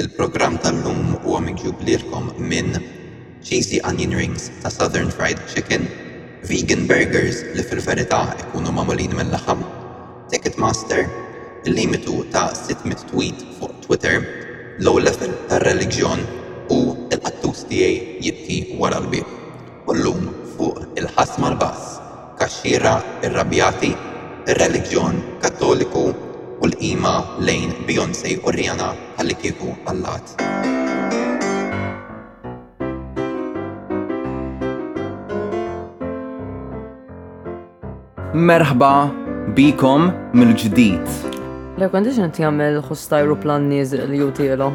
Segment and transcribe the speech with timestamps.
[0.00, 2.72] Il-programm tal-lum huwa miktub lilkom minn
[3.44, 5.82] Cheesy Onion Rings ta' Southern Fried Chicken,
[6.48, 9.60] Vegan Burgers li fil-verità ikunu mamulin mill-laħam,
[10.32, 11.04] Ticketmaster,
[11.68, 14.24] il-limitu ta' 600 tweet fuq Twitter,
[14.80, 16.24] low level ta' religjon
[16.72, 16.80] u
[17.12, 19.28] il-qattus tiegħi jibki wara l-bib.
[19.90, 22.00] Kullum fuq il-ħasma l-bass,
[22.40, 22.96] kaxxira
[23.28, 23.92] r-rabjati
[24.48, 26.08] ir-religjon kattoliku
[26.64, 27.14] u l ima
[27.48, 30.26] lejn Beyoncé u Rihanna għalli kieku għallat.
[38.48, 38.90] Merħba
[39.56, 40.02] bikom
[40.38, 41.06] mill-ġdid.
[41.80, 44.68] Lew kondiċin għamil xustajru plan nizriq li jutilu.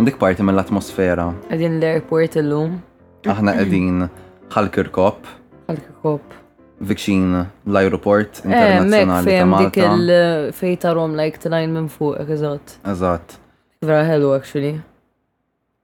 [0.00, 1.26] Għandik parti mill-atmosfera.
[1.52, 2.80] Għedin l-airport l-lum.
[3.28, 4.08] Aħna għedin
[4.56, 5.20] ħalkirkop.
[5.68, 6.24] kirkop
[6.80, 9.64] vixin l-aeroport eh, internazzjonali ta' Malta.
[9.64, 9.76] dik
[10.60, 12.78] il eh, tarom like t-lajn minn fuq, eżat.
[12.84, 13.36] Eżat.
[13.82, 14.80] Vera hello, actually.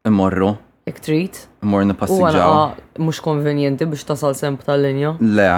[0.04, 0.56] Immorru.
[0.86, 1.46] Ik trit.
[1.64, 2.50] Immorru nipassiġaw.
[2.50, 5.14] Ah, Mux konvenjenti biex tasal semp tal-linja.
[5.20, 5.50] Le.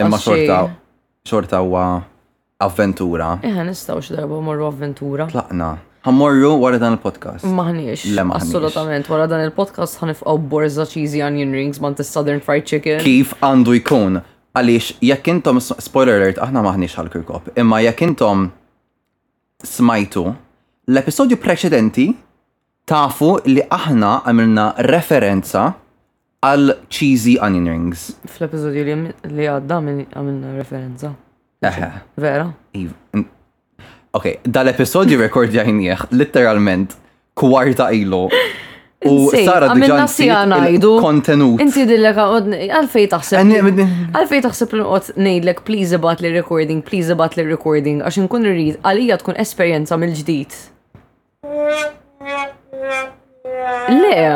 [0.00, 0.62] Imma xorta.
[1.26, 2.04] Xorta huwa
[2.62, 3.36] avventura.
[3.44, 5.26] Eħe, nistaw xdarba morru avventura.
[5.30, 5.74] Tlaqna.
[6.06, 7.42] Għamorru wara dan il-podcast.
[7.42, 8.04] Maħniex.
[8.14, 8.46] maħniex.
[8.46, 13.02] Assolutament, wara dan il-podcast ħanifqaw borza cheesy onion rings man t-southern fried chicken.
[13.02, 14.22] Kif għandu jkun?
[14.56, 18.46] għalix, jekk intom, spoiler alert, aħna maħniex għal-kirkop, imma jekk intom
[19.72, 20.24] smajtu,
[20.92, 22.06] l-episodju preċedenti
[22.88, 25.66] tafu li aħna għamilna referenza
[26.46, 28.08] għal cheesy onion rings.
[28.30, 28.84] Fl-episodju
[29.34, 31.10] li għadda għamilna referenza.
[31.66, 31.90] Eħe.
[32.20, 32.46] Vera?
[34.16, 36.94] Ok, dal-episodju rekordja rekordjajnieħ, literalment,
[37.36, 38.28] kwarta ilu
[39.10, 40.92] U Sara diġan najdu.
[41.02, 41.60] Kontenut.
[41.62, 43.54] Inti dillek għalfej taħseb.
[44.12, 48.78] Għalfej taħseb l-nqot nejdlek please about li recording, please about li recording, għax nkun rrid
[48.82, 50.58] għalija tkun esperjenza mill-ġdid.
[53.96, 54.28] Le.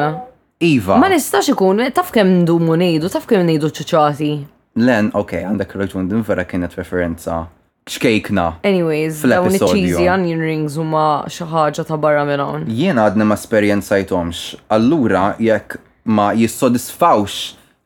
[0.61, 0.99] Iva.
[1.01, 4.33] Ma nistax ikun, taf kem ndumu nejdu, taf kem nejdu ċuċati.
[4.81, 7.47] Len, ok, għandek raġun, din vera kienet referenza
[7.91, 8.47] xkejkna.
[8.67, 12.67] Anyways, dawn iċ-cheesy onion rings huma xi ħaġa ta' barra minn hawn.
[12.71, 14.59] Jien għadna ma sperjenzajthomx.
[14.77, 15.79] Allura jekk
[16.17, 17.37] ma jissodisfawx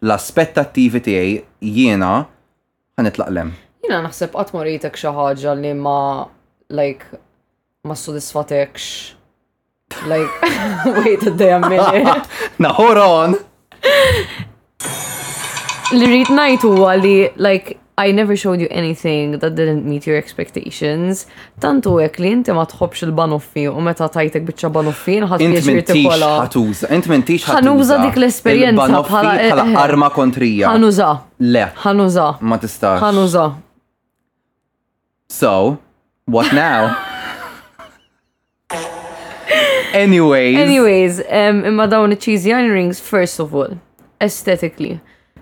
[0.05, 2.13] l-aspettattivi tiegħi jiena
[3.01, 3.53] ħanitlaqlem.
[3.85, 5.97] Jiena naħseb qatt moritek xi ħaġa li ma
[6.75, 7.21] like
[7.89, 8.87] ma sodisfatekx.
[10.09, 10.51] Like,
[11.01, 12.25] wait a damn minute.
[12.59, 13.37] Na, hold on!
[15.95, 21.13] Li rrit najt li, like, I never showed you anything that didn't meet your expectations.
[21.63, 26.31] Tantu għek li inti ma tħobx il-banuffi u meta tajtek bieċa banuffi nħat pieċir tikola.
[26.43, 29.05] Ħatuża, int mentix Ħanuża dik l-esperienza bħala.
[29.07, 29.79] Bħala eh, eh, eh.
[29.85, 30.73] arma kontrija.
[30.75, 31.13] Ħanuża.
[31.55, 31.65] Le.
[31.85, 32.27] Ħanuża.
[32.43, 32.99] Ma tistax.
[33.05, 33.47] Ħanuża.
[35.31, 35.79] So,
[36.27, 36.91] what now?
[39.95, 40.59] Anyways.
[40.59, 43.79] Anyways, um, imma dawn iċ rings, first of all,
[44.21, 44.99] aesthetically.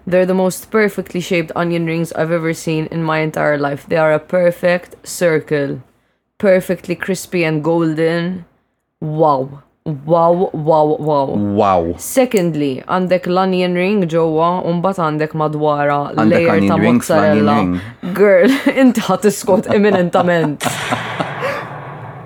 [0.07, 3.87] They're the most perfectly shaped onion rings I've ever seen in my entire life.
[3.87, 5.83] They are a perfect circle,
[6.39, 8.45] perfectly crispy and golden.
[9.01, 9.63] Wow.
[9.87, 11.27] Wow, wow, wow.
[11.61, 11.95] Wow.
[11.99, 17.57] Secondly, għandek l-onion ring ġowa, u għandek madwara layer ta' mozzarella.
[18.15, 20.67] Girl, inti ħadd iskot imminentament.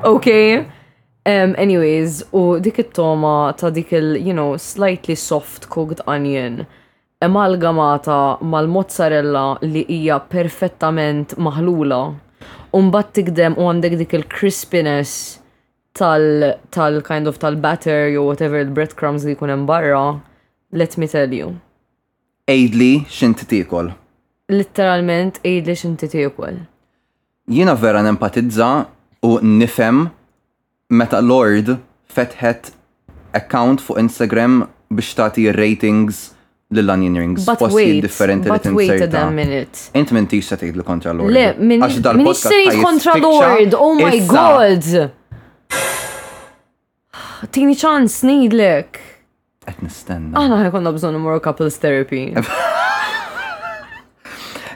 [0.07, 0.59] Okay.
[1.27, 6.65] Um, anyways, u dik it-toma ta' dik il, you know, slightly soft cooked onion
[7.21, 12.03] emalgamata mal-mozzarella li hija perfettament maħlula.
[12.77, 15.39] Umbat tikdem u għandek dik il-crispiness
[15.97, 20.21] tal, tal kind of tal-batter jew whatever il-breadcrumbs li kunem barra,
[20.73, 21.55] let me tell you.
[22.47, 23.91] Ejdli xinti tikol.
[24.51, 26.07] Literalment ejdli xinti
[27.47, 28.87] Jina vera nempatizza
[29.25, 30.09] u nifem
[30.91, 31.79] meta Lord
[32.15, 32.73] fetħet
[33.35, 36.36] account fuq Instagram biex tagħti ratings
[36.75, 38.09] l-onion rings wait a
[39.07, 39.91] damn minute.
[39.95, 41.31] Int minn tix se tgħid kontra l-ord.
[41.31, 45.13] Le, minn tix kontra l-ord, oh my god!
[47.53, 48.99] Tini ċans nidlek.
[49.67, 50.37] Et nistenna.
[50.41, 52.25] Aħna ħajkonna bżonn imorru couples therapy.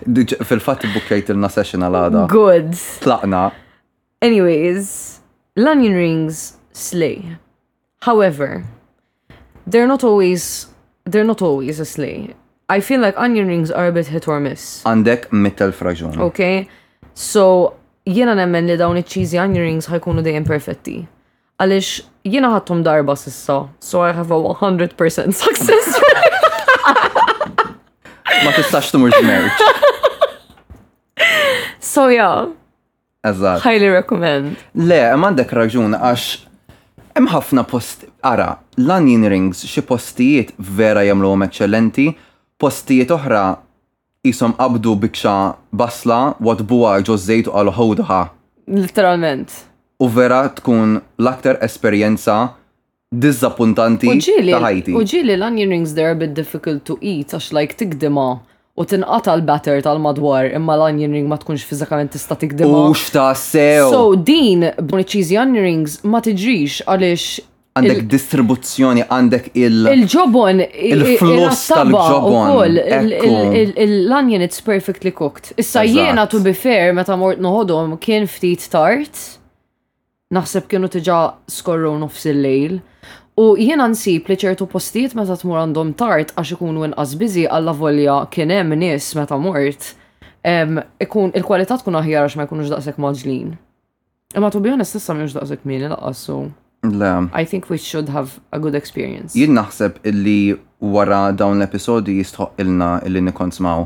[0.00, 2.20] Fil-fatt bukkejt il-na session għal-għada.
[2.32, 2.70] Good.
[3.02, 3.42] Tlaqna.
[4.22, 4.94] Anyways,
[5.58, 7.24] l-onion rings slay.
[8.02, 8.64] However,
[9.66, 10.69] they're not always
[11.12, 12.34] they're not always a slay.
[12.68, 14.82] I feel like onion rings are a bit hit or miss.
[14.86, 16.18] Għandek mittel fraġun.
[16.28, 16.68] Okay,
[17.14, 17.74] so
[18.06, 20.98] jena nemmen li dawni cheesy onion rings ħajkunu dejjem perfetti.
[21.60, 21.90] Għalix
[22.34, 27.34] jena ħattum darba sissa, so I have a 100% success rate.
[28.44, 29.66] Ma tistax tumur merit.
[31.80, 32.46] So yeah.
[33.26, 33.62] Eżatt.
[33.64, 34.60] Highly recommend.
[34.76, 36.44] Le, għandek raġun għax
[37.18, 42.06] hemm ħafna post Ara, l-onion rings xi postijiet vera jagħmluhom eċċellenti,
[42.60, 43.44] postijiet oħra
[44.24, 45.34] jisom qabdu bikxa
[45.72, 48.20] basla wadbuha ġo żejt u qalu ħodħa.
[48.76, 49.48] Literalment.
[50.00, 52.50] U vera tkun l-aktar esperjenza
[53.10, 54.92] dizzapuntanti ta' ħajti.
[54.92, 58.28] U l-onion rings they're a bit difficult to eat għax like tikdima
[58.80, 62.88] u tinqata l-batter tal-madwar imma l-onion ring ma tkunx fizikament tista' tikdima.
[62.92, 63.88] Ux ta' sew.
[63.88, 67.38] So din b'ni cheesy onion rings ma tiġrix għaliex
[67.80, 72.76] għandek distribuzzjoni, għandek il- Il-ġobon, il-flus tal-ġobon.
[73.80, 75.52] Il-onion it's perfectly cooked.
[75.56, 79.38] Issa jiena to be fair meta mort noħodhom kien ftit tart.
[80.32, 82.80] Naħseb kienu tiġa skorru nofs il-lejl.
[83.40, 87.72] U jiena nsib li ċertu postijiet meta tmur għandhom tard għax ikunu inqas biżi għalla
[87.74, 89.94] volja kien hemm nies meta mort.
[90.44, 93.56] Ikun il-kwalità tkun aħjar għax ma jkunux daqshekk maġlin.
[94.36, 96.28] Imma to be honest issa m'hux daqshekk min laqqas.
[97.34, 99.34] I think we should have a good experience.
[99.36, 103.84] Jien naħseb illi wara dawn l-episodi jistħoq ilna illi nikonsmaw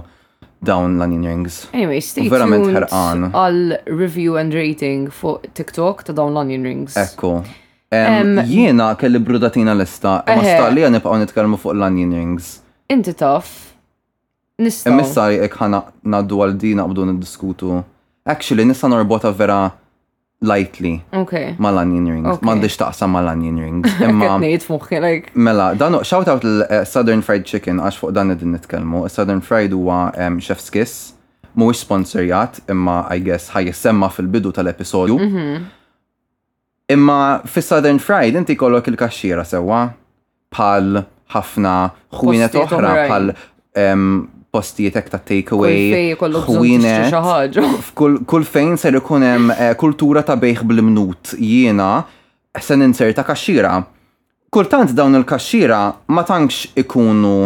[0.65, 1.57] dawn l-onion rings.
[1.75, 3.65] Anyway, stay Verament tuned għal
[3.99, 6.95] review and rating for TikTok ta' dawn l-onion rings.
[7.03, 7.41] Ekku.
[7.95, 12.61] Um, jiena kelli brudatina l-ista, ma sta li għan nibqaw nitkelmu fuq l-onion rings.
[12.95, 13.51] Inti taf.
[14.63, 14.95] Nistaw.
[14.95, 15.83] Imissa jek ħana
[16.15, 17.81] naddu għal dina għabdu diskutu
[18.25, 19.67] Actually, nista norbota vera
[20.45, 21.03] lightly.
[21.13, 21.57] Okay.
[21.59, 22.29] Mal onion rings.
[22.37, 22.47] Okay.
[22.47, 23.95] Mandiċ taqsa mal onion rings.
[24.05, 24.39] Imma.
[25.07, 25.31] like.
[25.37, 29.05] Mela, dan shout out l-Southern eh, Fried Chicken għax fuq dan id-din nitkelmu.
[29.11, 31.13] Southern Fried huwa um, Chef's Kiss.
[31.57, 35.19] Mhuwiex sponsorjat, imma I guess ħaj semma fil-bidu tal-episodju.
[35.23, 35.65] Mm-hmm.
[36.95, 37.19] Imma
[37.49, 39.85] fi Southern Fried inti kollok il-kaxxira sewa?
[40.55, 41.01] pal
[41.35, 41.71] ħafna
[42.15, 43.33] ħwienet oħra pal
[43.75, 44.05] um,
[44.55, 46.15] postijiet ta' takeaway.
[48.27, 52.05] Kull fejn ser ikunem hemm eh, kultura ta' bejħ bl-mnut jiena
[52.61, 53.75] se inserta kaxxira.
[54.55, 55.81] Kultant dawn il-kaxxira
[56.15, 57.37] ma tankx ikunu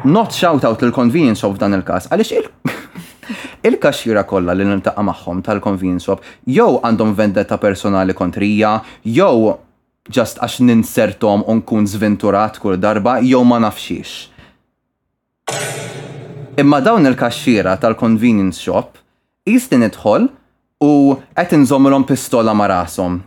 [0.06, 2.52] Not shout out il-convenience shop f'dan il-każ għaliex il
[3.68, 6.16] Il-kaxxira kollha li niltaqa' magħhom tal-convenience
[6.58, 9.54] jew għandhom vendetta personali kontrija, jew
[10.14, 14.16] ġast għax ninsertom unkun zventurat kull darba, jew ma nafxiex.
[16.62, 18.96] Imma dawn il-kaxxira tal-convenience shop
[19.48, 20.30] jistin idħol
[20.88, 20.94] u
[21.36, 23.20] qed inżommelhom pistola ma' rashom.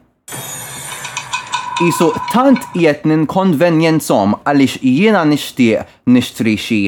[1.81, 6.81] Isu tant jiet ninkonvenjenzom għaliex jiena nixtieq nixtri xi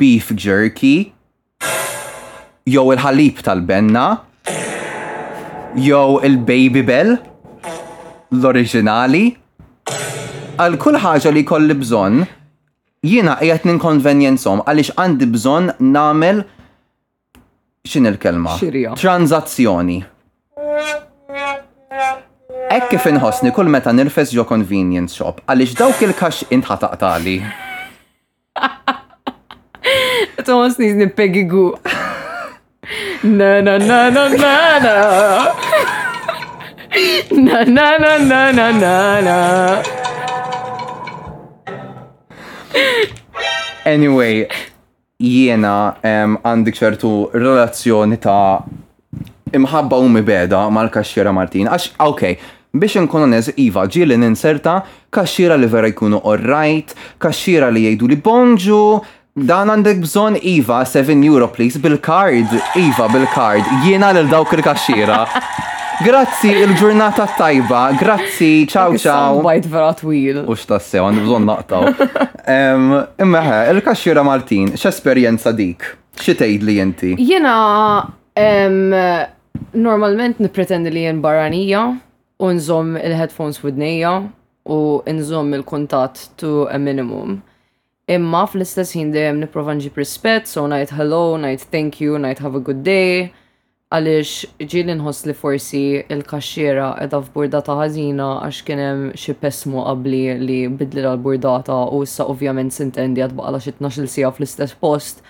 [0.00, 1.10] beef jerky
[2.72, 4.06] jew il-ħalib tal-benna,
[5.84, 7.14] jew il-baby bell,
[8.34, 9.24] l-oriġinali,
[10.60, 12.20] għal kull ħaġa li kolli bżon,
[13.06, 16.42] jiena qiegħed ninkonvenjenzhom għaliex għandi bżon namel
[17.88, 18.56] xin il-kelma?
[19.00, 20.00] Tranzazzjoni.
[22.68, 26.42] Ekk kif inħossni kull meta nirfez jo convenience shop għaliex dawk il-kax
[26.82, 27.38] taqtali.
[30.48, 31.78] Thomas nizni Peggy Goo.
[33.22, 34.96] Na na na na na na.
[37.46, 38.96] Na na na na na na
[39.26, 39.38] na.
[43.92, 44.44] Anyway,
[45.20, 48.62] jiena għandik ċertu relazzjoni ta'
[49.56, 51.68] imħabba u mibeda mal-kaxxira Martin.
[51.72, 52.24] Għax, ok,
[52.72, 54.80] biex nkun nez Iva ġieli ninserta
[55.12, 58.82] kaxxira li vera jkunu orrajt, kaxxira li jgħidu li bonġu,
[59.46, 65.20] Dan għandek bżon Iva 7 euro please bil card Iva bil-kard, jiena lil dawk il-kaxxira.
[65.98, 69.40] Grazzi il-ġurnata tajba, grazzi, ciao ciao.
[69.42, 70.44] Bajt vera twil.
[70.46, 71.88] Ux sew, għandu bżon naqtaw.
[73.24, 75.86] Immeħe, il-kaxxira Martin, x'esperjenza dik?
[76.18, 77.12] X'tgħid li inti?
[77.18, 77.56] Jiena
[79.74, 81.82] normalment nipretend li jien barranija
[82.38, 84.12] u nżomm il-headphones widnejja
[84.70, 84.78] u
[85.18, 87.40] nżomm il-kuntatt to a minimum.
[88.08, 92.56] Imma fl-istess ħin dejjem nipprova nġib rispett, so ngħid hello, ngħid thank you, ngħid have
[92.56, 93.26] a good day.
[93.92, 100.22] Għaliex ġieli nħoss li forsi il-kaxxiera qiegħda f'burdata ħażina għax kien hemm xi pesmu qabli
[100.42, 105.20] li bidli l-burdata u issa ovvjament sintendi għad baqala xi tnaxil sija fl-istess post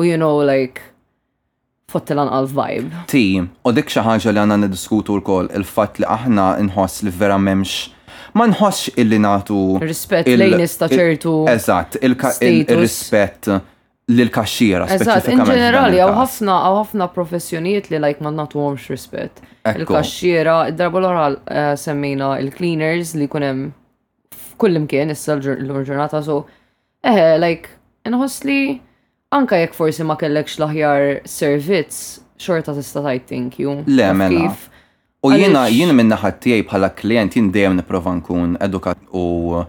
[0.00, 0.80] u you know like
[1.92, 3.04] fottilan għal vibe.
[3.12, 7.36] Ti, u dik xi ħaġa li għandna niddiskutu wkoll il-fatt li aħna nħoss li vera
[7.40, 7.88] m'hemmx
[8.34, 9.56] ma nħosx illi natu.
[9.82, 11.34] Rispett lejn ista ċertu.
[11.50, 13.48] Eżatt, il-rispett
[14.10, 14.88] lil-kaxxira.
[14.98, 19.40] Eżatt, in ġenerali, għaw ħafna għaw ħafna professjonijiet li like ma natu għomx rispett.
[19.72, 23.68] Il-kaxxira, id-darba l-ora eh, semmina il-cleaners li kunem
[24.34, 26.42] f'kull imkien issa l-ġurnata so.
[27.04, 27.70] Eh, like,
[28.08, 28.58] nħoss li
[29.34, 33.80] anka jekk forsi ma kellekx l-aħjar servizz, xorta tista' tajt thank you.
[33.86, 34.52] Le, mela.
[35.24, 39.62] U jiena jien minn naħat tiegħi bħala klient jien dejjem nipprova nkun edukat u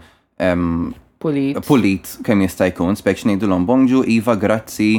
[1.24, 1.60] pulit.
[1.64, 4.94] Pulit kemm jista' jkun, spek xnejdu l bonġu, iva, grazzi.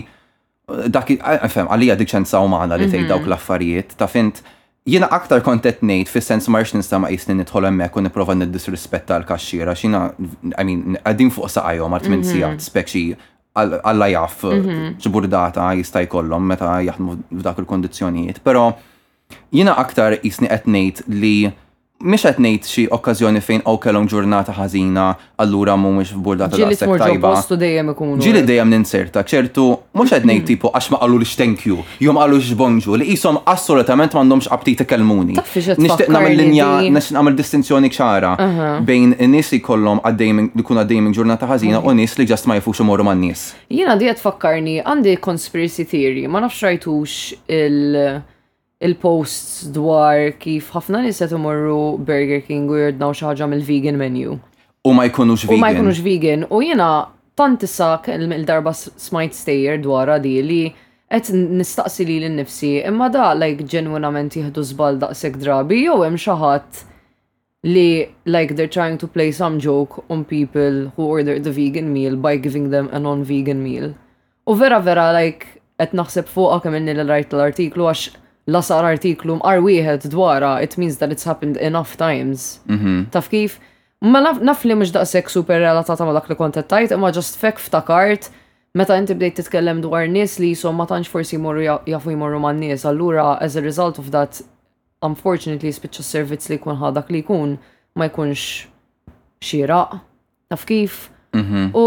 [0.66, 1.12] Dak
[1.52, 3.28] fem għalija dik ċenza umana li tgħid dawk mhm.
[3.30, 4.40] l-affarijiet ta' fint
[4.86, 9.76] jiena aktar kontet ngħid fis-sens marx nista' ma jisni nidħol hemmhekk u nipprova niddisrispetta l-kaxxiera
[9.78, 10.00] x'ina
[10.56, 12.32] I mean qegħdin fuq saqajhom għal tmien mhm.
[12.32, 13.04] sigħat spek xi
[13.92, 14.90] alla jaff xi mhm.
[14.98, 18.70] jistaj jista' jkollhom meta jaħdmu f'dak il-kondizzjonijiet, però
[19.54, 21.48] Jina aktar jisni etnejt li
[22.12, 25.04] mish etnejt xi okkazjoni fejn o kellhom ġurnata ħażina
[25.40, 27.30] allura mhumiex burdata ta' sekk tajba.
[28.20, 29.64] Ġili dejjem ninserta ċertu
[29.96, 30.48] mhux qed ngħid mm.
[30.50, 35.38] tipu għax ma qalulix thank you, jom qalux bonġu li qishom assolutament m'għandhomx qabti ikellmuni.
[35.86, 38.34] Nixtieq nagħmel linja nix nagħmel distinzjoni ċara
[38.86, 42.60] bejn in-nies li kollhom għaddejmin li kun għaddejmin ġurnata ħażina u nies li ġast ma
[42.60, 43.48] jafux imorru man-nies.
[43.72, 48.24] Jiena di tfakkarni għandi conspiracy theory, ma nafx rajtux il-
[48.84, 54.34] il-posts dwar kif ħafna nies qed imorru Burger King u jordnaw xi ħaġa mill-vegan menu.
[54.86, 55.56] U ma jkunux vegan.
[55.56, 56.44] U ma jkunux vegan.
[56.52, 56.88] U jiena
[57.38, 60.60] tant issa il-darba smajt stejjer dwar di li
[61.08, 66.36] qed nistaqsi li l-nifsi imma da like ġenwinament jieħdu żbal daqshekk drabi jew hemm xi
[66.40, 66.82] ħadd
[67.66, 72.14] li like they're trying to play some joke on people who order the vegan meal
[72.16, 73.94] by giving them a non-vegan meal.
[74.46, 75.48] U vera vera like
[75.80, 78.06] qed naħseb fuqha kemm inni l-rajt l-artiklu għax
[78.46, 82.60] Lasar artiklu mqar wieħed dwara it means that it's happened enough times.
[82.68, 83.10] Mhm.
[83.10, 83.56] Taf kif?
[84.00, 87.58] Ma naf li mux daqshekk super relatata ma dak li kont tajt, imma just fek
[87.58, 88.28] ftakart
[88.76, 92.60] meta inti bdejt titkellem dwar nies li so ma tantx forsi jmorru jafu jmorru man
[92.62, 94.38] nies, allura as a result of that
[95.02, 97.56] unfortunately spiċċa servizz li kun ħadak li jkun
[97.98, 98.66] ma jkunx
[99.40, 99.98] xieraq.
[100.54, 101.08] Taf kif?
[101.34, 101.72] Mhm.
[101.74, 101.84] U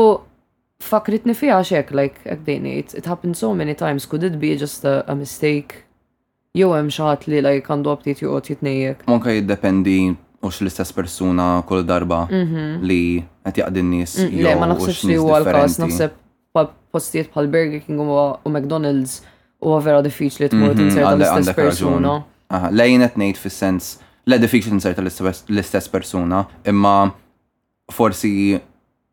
[0.83, 5.15] fakritni fija xek, like, it happened so many times, could it be just a, a
[5.15, 5.85] mistake?
[6.59, 9.05] jew hemm xi ħadd li like għandu aptit joqgħod jitnejjek.
[9.09, 12.71] Monka jiddependi u l-istess persuna kull darba mhm.
[12.89, 12.99] li
[13.45, 16.17] qed jaqdin nies mm, Le, ma naħsibx li huwa l-każ, naħseb
[16.95, 19.17] postijiet bħal Burger King u McDonald's
[19.61, 22.13] huwa vera diffiċli tmur mhm, tinserta l-istess persuna.
[22.49, 23.89] Aha, Lejn qed ngħid fis-sens
[24.29, 26.95] le diffiċli tinserta l-istess persuna, imma
[27.93, 28.31] forsi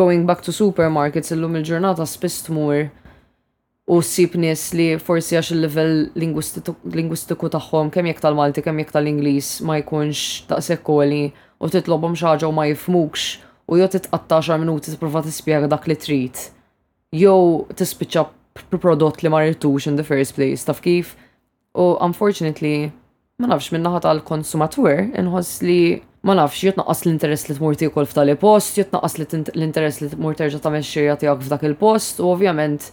[0.00, 2.88] going back to supermarkets illum il-ġurnata spiss tmur
[3.86, 5.92] u sip nies li forsi għax il-level
[6.24, 11.22] lingwistiku tagħhom kemm jekk tal-Malti, kemm jekk tal-Ingliż ma jkunx daqshekk għoli
[11.60, 15.94] u titlobhom xi u ma jifmukx u jew titqatta' xar minuti tipprova tispjega dak li
[15.94, 16.34] trid.
[17.14, 21.14] Jew tispiċċa prodott li ma in the first place, taf kif?
[21.78, 22.90] U unfortunately,
[23.40, 25.76] ma nafx minn naħa tal-konsumatur, inħoss li
[26.26, 30.84] ma nafx jitnaqqas l-interess li tmur kol f'tali post, jitnaqqas l-interess li tmur terġa' tagħmel
[30.84, 32.90] xejja tiegħek f'dak il-post, u ovvjament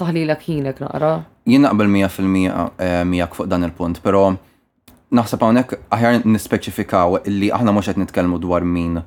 [0.00, 1.10] taħlilek ħinek naqra.
[1.52, 4.24] Jien naqbel 100% eh, miegħek fuq dan il-punt, però
[5.20, 9.02] naħseb hawnhekk aħjar nispeċifikaw illi aħna mhux qed nitkellmu dwar min.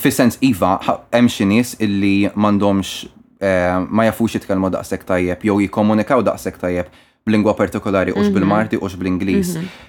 [0.00, 0.78] Fis-sens iva,
[1.10, 3.10] hemm xi nies illi m'għandhomx
[3.44, 8.86] eh, ma jafux jitkellmu daqshekk tajjeb jew jikkomunikaw daqshekk tajjeb b'lingwa partikolari u bil-Marti mhm.
[8.88, 9.56] u bil-Ingliż.
[9.58, 9.88] Mhm.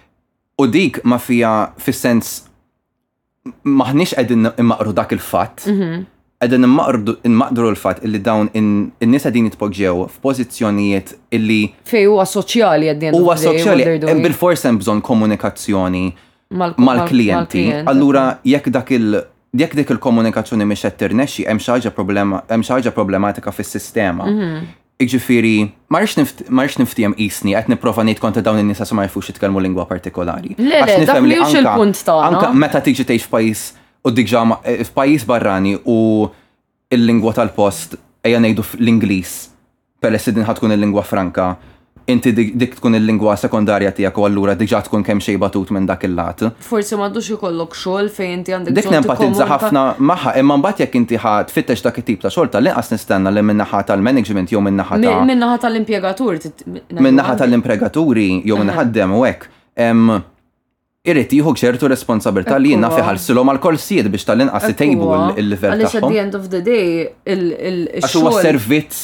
[0.62, 1.52] U dik ma fija
[1.86, 2.46] fis-sens
[3.66, 6.02] maħniex qegħdin immaqru dak il-fatt, mhm.
[6.42, 13.18] qegħdin immaqru l fat illi dawn in-nies qegħdin jitpoġġew f'pożizzjonijiet illi fej huwa soċjali għaddin.
[13.18, 16.06] Huwa soċjali bil-fors hemm bżonn komunikazzjoni
[16.54, 19.18] mal klienti Allura jekk dak il-
[19.56, 21.58] jekk dik il-komunikazzjoni mhix qed tirnexxi hemm
[22.64, 24.26] xi ħaġa problematika fis-sistema.
[24.30, 24.70] Mhm.
[25.02, 25.58] Iġifiri,
[25.90, 30.54] marx niftijem isni, għet niprofa nejt konta dawn n-nisa sa marfux jitkelmu lingwa partikolari.
[30.62, 33.64] Le, le, li il-punt ta' Anka meta tiġi teħx pajis
[34.06, 35.96] u diġa eh, f'pajis barrani u
[36.94, 39.34] il-lingwa tal-post eja nejdu l-Inglis,
[40.04, 41.50] peress id tkun il-lingwa franka,
[42.10, 46.02] inti dik tkun il-lingwa sekundarja tiegħek u allura diġa' tkun kemm xej batut minn dak
[46.08, 46.44] il-lat.
[46.66, 48.76] Forsi m'għandux kollok xogħol fejn inti għandek.
[48.80, 52.64] Dik nempatizza ħafna magħha, imma mbagħad jekk inti ħad fittex dak it-tip ta' xogħol ta'
[52.66, 56.42] linqas nistenna li minn naħa tal-management jew minn naħa ta' minn naħa tal-impjegatur.
[56.98, 59.26] Minn naħa tal-impjegaturi jew minn ħaddem u
[61.02, 65.74] irrit jieħu ċertu responsabilità li jina fiħalsilhom għal korsijiet biex tal-inqas tejbu l-livell.
[65.74, 69.00] Għaliex at the end of the day il-għax huwa servizz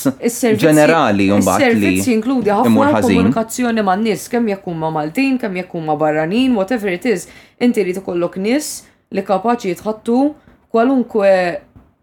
[0.62, 1.66] ġenerali mbagħad li.
[1.66, 6.94] Servizz jinkludi ħafna komunikazzjoni man nies kemm jekk huma Maltin, kemm jekk huma barranin, whatever
[6.94, 7.26] it is,
[7.58, 8.70] inti rid ikollok nies
[9.18, 10.22] li kapaċi jitħattu
[10.70, 11.34] kwalunkwe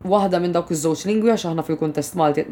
[0.04, 2.48] waħda minn dawk iż-żewġ lingwi għax aħna fil-kuntest Malti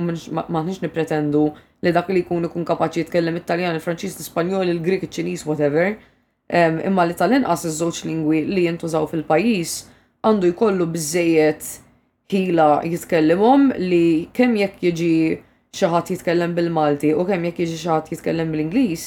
[0.00, 1.44] maħniex nipretendu
[1.84, 5.92] li dak li jkun ikun kapaċi jitkellem Italjan, il-Franċiż, l-Ispanjol, il-Grik, il-Ċiniż, whatever
[6.52, 9.72] imma li tal-inqas iż-żewġ lingwi li jintużaw fil-pajjiż
[10.26, 11.64] għandu jkollu biżejjed
[12.30, 15.14] ħila jitkellimhom li kemm jekk jiġi
[15.76, 19.04] xi ħadd jitkellem bil-Malti u kemm jekk jiġi xi ħadd jitkellem bil-Ingliż,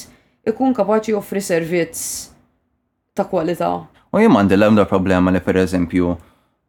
[0.51, 2.03] ikun kapaċi joffri servizz
[3.15, 3.71] ta' kwalità.
[4.13, 6.15] U jien għandi l problema li pereżempju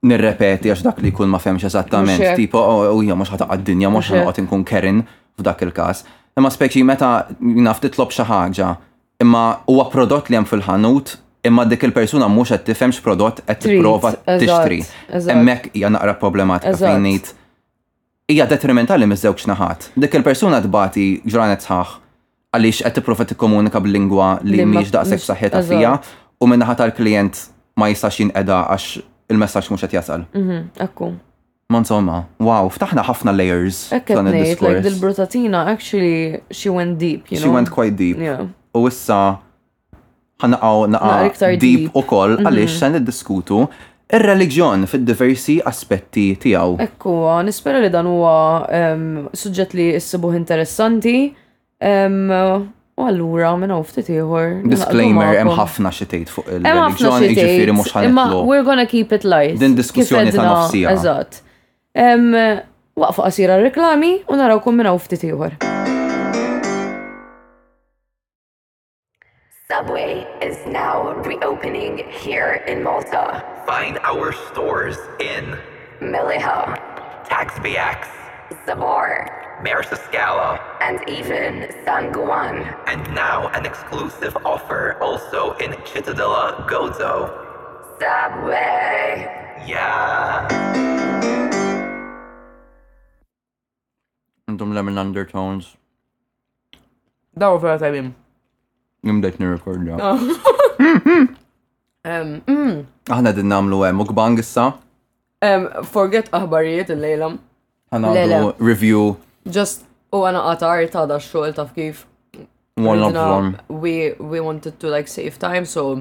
[0.07, 3.63] nirrepeti għax dak li jkun ma femx eżattament, tipo u oh, oh, hija mhux għad
[3.67, 5.03] dinja mhux ħanqod inkun kerin
[5.39, 6.05] f'dak il-każ.
[6.39, 8.71] Imma speċi meta naf titlob xi ħaġa
[9.21, 11.15] imma huwa prodott li hemm fil-ħanut
[11.49, 14.81] imma dik il-persuna mhux qed tifhemx prodott qed tipprova tixtri.
[15.11, 17.31] Hemmhekk hija naqra problematika fejn ngħid
[18.33, 19.89] hija detrimentali miż-żewġ naħat.
[20.01, 21.95] Dik il-persuna tbati ġranet sħaħ
[22.57, 25.95] għaliex qed tipprova tikkomunika bl-lingwa li mhijiex daqshekk saħħet fija
[26.41, 27.43] u minn naħat tal-klijent
[27.77, 30.25] ma jistax jinqeda għax il-messaġġ mhux qed jasal.
[30.35, 31.13] Mhm, akku.
[31.71, 33.85] Ma insomma, wow, ftaħna ħafna layers.
[33.95, 37.45] Ekkert, like, dil-brutatina, actually, she went deep, you know?
[37.45, 38.19] She went quite deep.
[38.19, 39.21] Yeah u issa
[40.43, 42.47] ħanaqaw naqa deep u koll mhm.
[42.49, 43.63] għalix se niddiskutu
[44.11, 46.81] il reliġjon fid-diversi aspetti tiegħu.
[46.83, 47.13] Ekku,
[47.47, 48.67] nispera li dan huwa
[49.39, 51.29] suġġett li issibuh interessanti.
[52.99, 54.65] U allura minna hawn ftit ieħor.
[54.73, 59.61] Disclaimer hemm ħafna xi tgħid fuq il-reliġjon jiġifieri mhux Imma We're gonna keep it light.
[59.63, 60.91] Din diskussjoni ta' nofsija.
[60.97, 61.39] Eżat.
[63.01, 65.55] Waqfa qasira reklami u narawkom minn hawn ftit ieħor.
[69.71, 73.45] Subway is now reopening here in Malta.
[73.69, 75.57] Find our stores in
[76.01, 76.59] Miliha,
[77.29, 78.09] Taxbiax,
[78.67, 79.31] Zabar,
[79.65, 82.67] Marisiskala, and even San Juan.
[82.89, 87.17] And now an exclusive offer also in Cittadella Gozo.
[88.01, 89.55] Subway!
[89.69, 90.49] Yeah!
[94.49, 95.77] And some lemon undertones.
[97.37, 98.17] That was what I mean.
[99.07, 99.97] Imdejt nirrekordja.
[99.97, 100.21] Oh.
[102.01, 102.79] Um, mm.
[103.13, 104.71] Aħna din namlu hemm eh, mukbang issa.
[105.45, 107.27] Um, forget aħbarijiet il-lejla.
[107.93, 109.03] Ħanamlu review.
[109.45, 109.83] Just
[110.17, 112.07] u għana għatari ta' da xogħol ta' kif.
[112.81, 113.51] One of them.
[113.83, 116.01] We we wanted to like save time so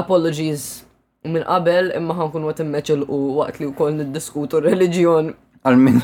[0.00, 0.86] apologies
[1.26, 5.34] minn qabel imma ħankun waqt immeċil u waqt li wkoll niddiskutu religjon.
[5.60, 6.00] Għal min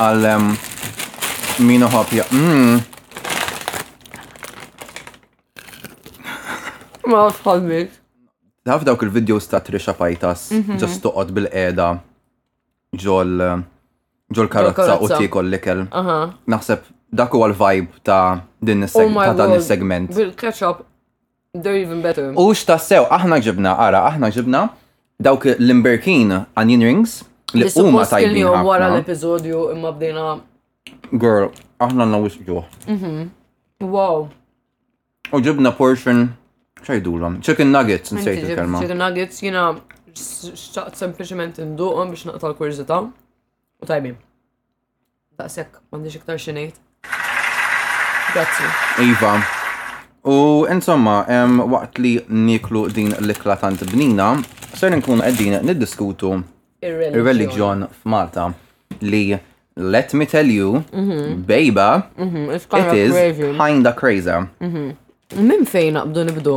[0.00, 2.24] għal min uħabja.
[2.32, 2.80] Mm.
[7.10, 7.88] Ma fħalmil.
[8.68, 10.76] Naf dawk il video sta' Trisha Pajtas, mhm.
[10.78, 11.88] ġas toqgħod bil eda
[12.94, 13.32] ġol
[14.36, 15.84] ġol karotza u tikol l-ikel.
[16.54, 16.84] Naħseb
[17.18, 20.12] dak huwa l-vibe ta' din oh is-segment.
[20.14, 20.84] Bil-ketchup,
[21.54, 22.30] they're even better.
[22.38, 24.60] U xta' sew, aħna ġibna, ara, aħna ġibna
[25.18, 26.30] dawk l-imberkin
[26.62, 27.20] onion rings
[27.58, 28.46] li huma tajbin.
[28.52, 30.28] għara l epizodju imma bdejna.
[31.10, 31.50] Girl,
[31.82, 32.62] aħna nawis ġuħ.
[32.86, 33.26] Mhm.
[33.82, 34.28] Wow.
[35.32, 36.28] U ġibna portion
[36.86, 37.38] ċajdulom?
[37.44, 38.80] Chicken nuggets, nsejt il-kelma.
[38.82, 39.64] Chicken nuggets, jina
[40.16, 43.00] xtaqt sempliciment induqom biex naqta l-kurzita.
[43.80, 44.16] U tajbim.
[45.40, 46.78] Daqsek, mandiġ iktar xinejt.
[48.32, 48.70] Grazzi.
[49.06, 49.36] Iva.
[50.30, 50.34] U
[50.70, 51.18] insomma,
[51.74, 54.32] waqt li niklu din l-ikla tant bnina,
[54.78, 56.34] ser nkun għeddin niddiskutu
[56.84, 58.50] il-reliġjon f'Malta
[59.04, 59.36] li
[59.80, 61.36] let me tell you, mm -hmm.
[61.46, 62.50] baby, mm -hmm.
[62.50, 62.66] it is
[63.58, 64.30] kinda crazy.
[64.60, 64.92] Mm -hmm.
[65.38, 66.54] Minn fejn naqbdu nibdu?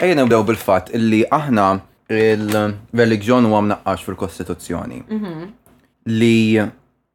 [0.00, 1.66] Ejja nibdew bil-fatt illi aħna
[2.10, 2.50] il
[2.98, 5.02] religjon huwa mnaqqax fil-Kostituzzjoni.
[5.06, 6.10] Mhm.
[6.10, 6.58] Li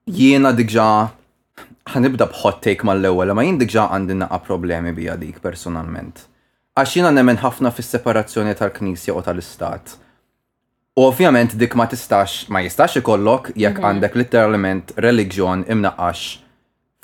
[0.08, 6.24] jiena diġa' ħanibda b'hot take mal-ewwel, ma jien diġà għandi naqa' problemi bija dik personalment.
[6.78, 9.98] Għax jiena nemmen ħafna fis-separazzjoni tal-Knisja u tal-Istat.
[10.98, 13.88] U ovvjament dik ma tistax, ma jistax ikollok jekk mhm.
[13.90, 16.40] għandek literalment reliġjon imnaqqax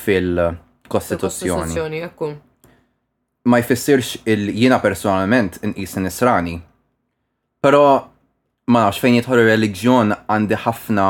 [0.08, 2.04] fil-Kostituzzjoni
[3.46, 6.56] ma jfissirx il-jiena personalment inqis nisrani.
[7.64, 7.82] Pero
[8.72, 11.08] ma nafx fejn jitħol il reliġjon għandi ħafna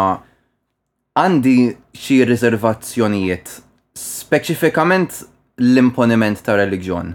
[1.22, 1.54] għandi
[1.94, 3.52] xi riservazzjonijiet
[4.00, 5.20] speċifikament
[5.62, 7.12] l-imponiment ta' reliġjon.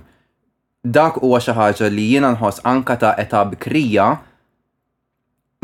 [0.87, 4.07] Dak huwa xi ħaġa li jiena nħoss anka ta' età krija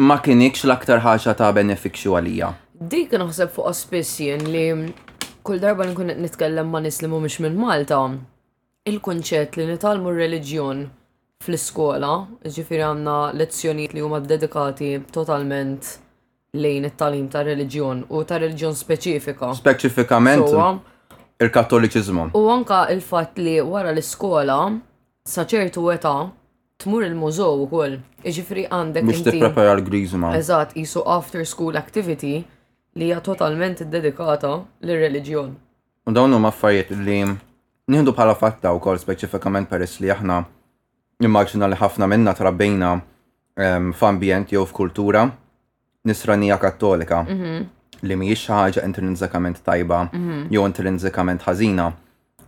[0.08, 2.50] ma kienikx l-aktar ħaġa ta' benefikxu għalija.
[2.74, 4.66] Dik naħseb fuq spiss li
[5.46, 8.02] kull darba nkun nitkellem ma' nislimu mhux minn Malta,
[8.84, 10.80] il konċet li nitalmu r-reliġjon
[11.44, 12.10] fl-iskola,
[12.52, 15.88] ġifiri għanna lezzjoniet li huma dedikati totalment
[16.54, 19.52] lejn it-talim ta' reliġjon u ta' reliġjon speċifika.
[19.56, 20.80] Speċifikament um,
[21.40, 22.26] il-kattoliċizmu.
[22.36, 24.58] U anka il-fatt li wara l-iskola
[25.24, 26.14] sa ċertu età
[26.84, 27.96] tmur il-mużow ukoll.
[28.24, 29.08] Iġifri għandek.
[29.30, 30.34] t-prepara l-grizma.
[30.36, 32.36] Eżatt, jisu after school activity
[33.00, 35.54] li hija totalment dedikata lir reliġjon
[36.04, 37.22] U dawn huma affarijiet li
[37.88, 40.38] nieħdu bħala fatta u kol speċifikament peress li aħna
[41.24, 45.26] immaġina li ħafna minna trabbejna ehm, f'ambjent jew f'kultura
[46.08, 47.66] nisranija kattolika mhm.
[48.08, 50.46] li mhijiex ħaġa intrinsikament tajba mhm.
[50.50, 51.90] jew intrinsikament ħażina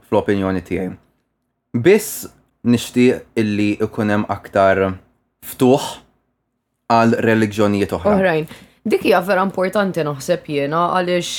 [0.06, 0.90] fl-opinjoni tiegħi.
[1.82, 2.26] Biss
[2.70, 4.80] nixtieq illi ikun hemm aktar
[5.46, 5.88] ftuħ
[6.94, 8.14] għal reliġjonijiet oħra.
[8.16, 8.46] Oħrajn.
[8.86, 11.32] Dik hija vera importanti naħseb jiena għaliex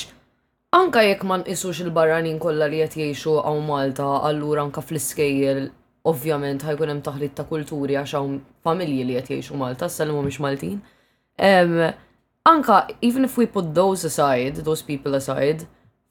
[0.75, 5.69] Anka jekk ma nqisux il-barranin kollha li qed jgħixu hawn Malta, allura anka fl-iskejjel
[6.03, 8.33] ovvjament ħajkun hemm taħlit ta' kulturi għax hawn
[8.67, 10.81] familji li qed jgħixu Malta, s mhumiex Maltin.
[12.51, 15.63] Anka, even if we put those aside, those people aside,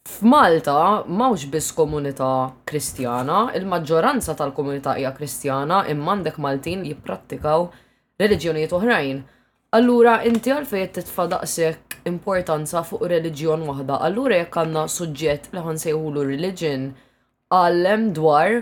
[0.09, 8.73] F'Malta mawx biss komunità kristjana, il-maġġoranza tal-komunità hija kristjana imma għandek Maltin jipprattikaw jippratikaw reliġjonijiet
[8.73, 9.23] oħrajn.
[9.77, 13.99] Allura inti għalfejn titfa' daqshekk importanza fuq religjon waħda.
[14.09, 16.89] Allura jekk għandna suġġett li ħan sejħulu religion,
[17.53, 18.61] għallem dwar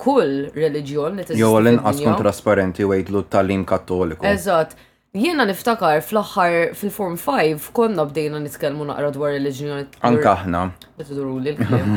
[0.00, 1.40] kull religjon li tiżda.
[1.40, 4.26] Jew l-inqas kun trasparenti u jgħidlu tal-lim kattoliku.
[4.32, 4.76] Eżatt.
[5.16, 9.86] Jiena niftakar fl-aħħar fil-Form 5 konna bdejna nitkellmu naqra dwar reliġjoni.
[10.04, 10.64] Anka aħna.
[10.98, 11.94] li l-klim.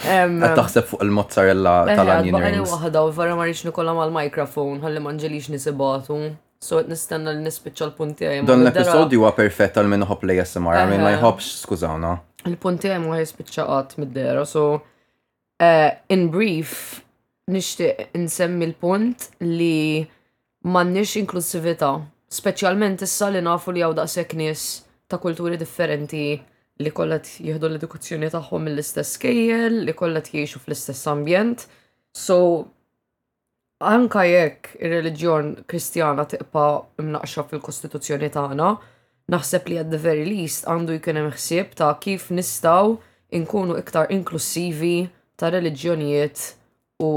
[0.00, 2.72] Taħseb fuq il-mozzarella tal-onion rings.
[2.76, 6.22] Waħda u vera marriċ nikolla mal-mikrofon, ħalli manġelix nisibatu.
[6.62, 8.46] So qed nistenna li nispiċċa l-punti għajem.
[8.46, 12.12] Dan l-episodju huwa perfett għal minn hopp li jasimar, minn ma jħobx skużawna.
[12.46, 14.62] Il-punti għajem għu jispiċċa qatt mid-dera, so
[15.58, 17.00] eh, in brief
[17.50, 20.04] nixtieq insemmi l-punt li
[20.70, 21.90] m'għandniex inklusivita,
[22.30, 24.62] speċjalment issa li nafu li hawn daqshekk nies
[25.10, 26.22] ta' kulturi differenti
[26.82, 31.66] li kollha jieħdu l-edukazzjoni tagħhom mill-istess kejjel, li kollat jgħixu fl-istess ambjent.
[32.14, 32.38] So
[33.82, 36.62] anka jekk ir-reliġjon kristjana tibqa
[37.02, 38.68] imnaqxa fil-kostituzzjoni tagħna,
[39.34, 42.94] naħseb li at the very least għandu jkun hemm ħsieb ta' kif nistgħu
[43.38, 44.94] inkunu iktar inklusivi
[45.38, 46.44] ta' reliġjonijiet
[47.02, 47.12] u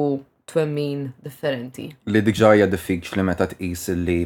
[0.49, 1.89] twemmin differenti.
[2.05, 4.19] Li dikġajja diffiċ li meta tqis li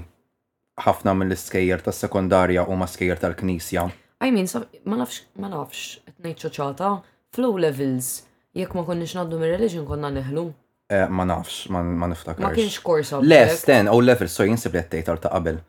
[0.79, 3.87] ħafna mill-iskejjer tas sekondarja u ma skejjer tal-knisja.
[4.23, 4.47] I mean,
[4.83, 6.91] ma nafx, ma nafx, etnejċoċata,
[7.35, 8.21] flow levels,
[8.55, 10.49] jekk ma konniex naddu mir religion konna neħlu.
[10.93, 12.41] Eh, ma nafx, ma niftakar.
[12.41, 15.59] Ma kienx kors Le, than, o levels, so jinsib li għattejt ta' qabel.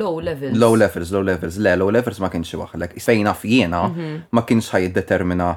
[0.00, 0.56] Low levels.
[0.56, 2.94] Low levels, low levels, le, low levels ma kienx waħlek.
[3.04, 4.14] Fejna fjena, mhm.
[4.32, 5.50] ma kienx ħaj determina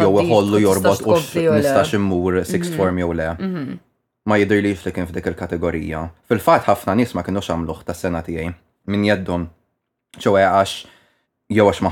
[0.00, 2.78] jow iħollu jorbot u nistax immur sixth mhm.
[2.78, 3.28] form jow le.
[3.36, 3.76] Mhm.
[4.24, 6.06] Ma jidur li li kien f'dik il-kategorija.
[6.32, 8.48] Fil-fat ħafna nis ma kienux għamluħ ta' sena tijaj.
[8.88, 9.50] Min jeddum.
[10.14, 10.74] ċewe għax
[11.52, 11.90] jew għax ma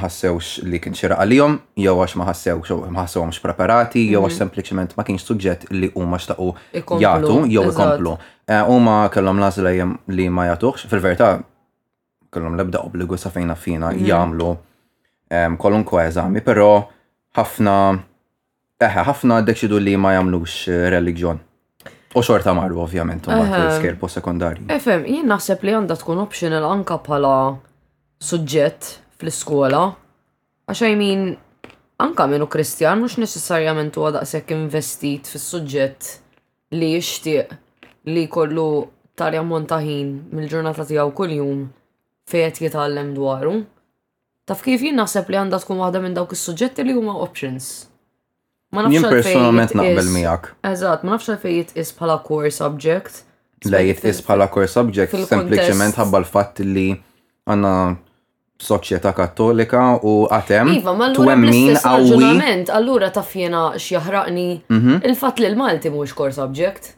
[0.71, 4.39] li kien xira għalijom, jew għax ma ħassewx ma ħassewhomx preparati, jew għax mhm.
[4.41, 8.15] sempliċement ma kienx suġġett li huma u jagħtu jew ikomplu.
[8.49, 9.73] Eh, huma kellhom lażla
[10.17, 11.35] li ma jgħatuħx, fil verta
[12.33, 14.07] kellhom lebda obligu obbligu sa fejna fina mhm.
[14.09, 14.49] jagħmlu
[15.59, 16.71] kolunkwe eżami, però
[17.37, 17.77] ħafna
[18.83, 21.39] eħe eh, ħafna deċidu li ma jagħmlux eh, reliġjon.
[22.17, 24.65] U xorta marru ovvjament, u ma sekondarji.
[24.69, 27.33] Efem, jien naħseb li għandha tkun optional anka bħala
[28.21, 29.83] suġġett fl-iskola.
[30.69, 31.25] Għax I mean,
[32.03, 36.13] anka minu Kristjan mhux necessarjament huwa daqshekk investit fis-suġġett
[36.79, 37.55] li jixtieq
[38.11, 38.67] li kollu
[39.19, 41.65] tal montaħin mill-ġurnata tiegħu kuljum
[42.31, 43.57] fejn qed jitgħallem dwaru.
[44.49, 47.69] Taf kif jien naħseb li għandha tkun waħda minn dawk is-suġġetti li huma options.
[48.73, 50.47] Ma nafx Jien personalment naqbel miegħek.
[50.71, 53.21] Eżatt, ma nafx fejn jitqis bħala core subject.
[53.69, 56.89] Le jitqis bħala core subject sempliċement ħabba l-fatt li
[57.47, 57.75] għandna
[58.63, 60.71] soċjetà kattolika u għatem.
[60.79, 64.99] Iva, ma l-għemmin għawament, allura taf jena xjaħraqni mhm.
[65.09, 66.93] il-fat li l-Malti mux kors subject.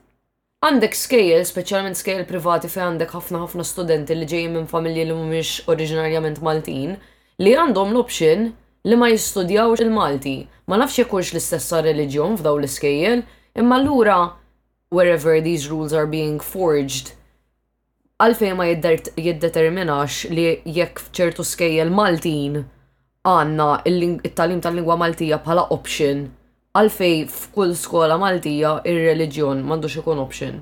[0.64, 5.12] Għandek scale, specialment scale privati fe għandek ħafna ħafna studenti li ġejjin minn familji li
[5.16, 6.94] mhumiex oriġinarjament Maltin,
[7.42, 8.46] li għandhom l-option
[8.84, 10.36] li ma jistudjawx il-Malti.
[10.72, 13.26] Ma nafx jekunx l-istessa reliġjon f'daw l-iskejjel,
[13.60, 14.16] imma allura
[14.94, 17.12] wherever these rules are being forged
[18.22, 20.44] għalfej ma jiddeterminax li
[20.76, 22.60] jekk fċertu skejjel Maltin
[23.26, 26.28] għanna il-talim tal-lingwa Maltija bħala option
[26.78, 30.60] għalfej f'kull skola Maltija ir-reliġjon mandu ikun option.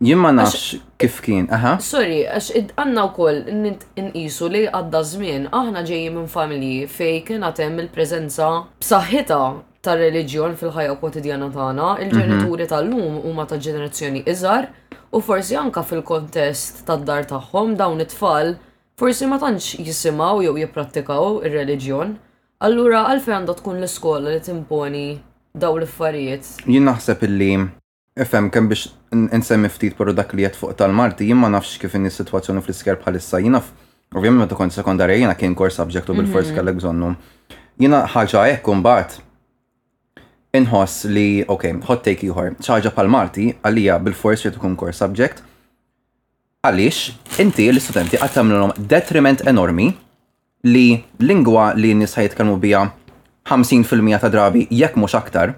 [0.00, 1.74] Jien ma nafx kif kien, aha.
[1.84, 7.44] Sorry, għax għanna u koll n-isu li għadda żmien aħna ġejjin minn familji fej kien
[7.44, 8.48] għatem il-prezenza
[8.80, 9.40] b'saħħita
[9.84, 12.70] tal-reliġjon fil-ħajja kwotidjana tagħna, il-ġenituri mhm.
[12.72, 14.70] tal-lum huma ta' ġenerazzjoni iżgħar
[15.12, 18.52] u forsi anka fil-kontest tad-dar tagħhom dawn it-tfal
[19.00, 22.14] forsi ma tantx jisimaw jew jipprattikaw ir-reliġjon,
[22.66, 25.04] allura għalfejn għandha tkun l-iskola li timponi
[25.58, 26.56] daw l-affarijiet.
[26.66, 27.52] Jien naħseb illi
[28.20, 32.10] Ifem, kem biex nsemmi ftit pero dak li fuq tal-Marti, jien ma nafx kif inni
[32.10, 33.68] situazzjoni fl-isker bħalissa, jien naf,
[34.12, 36.56] ovvijament meta kont sekondarja jiena kien kors subject u bil-fors mhm.
[36.58, 37.12] kellek bżonnu.
[37.80, 39.14] Jiena ħaġa hekk bat,
[40.58, 45.42] inħoss li, ok, hot take ieħor, ċaġa pal marti għalija bil-fors li tkun core subject.
[46.66, 47.02] Għaliex,
[47.44, 49.90] inti l-istudenti qed detriment enormi
[50.70, 50.88] li
[51.24, 52.82] lingwa li nies jitkellmu bija
[53.48, 55.54] 50% ta' drabi jekk mhux aktar,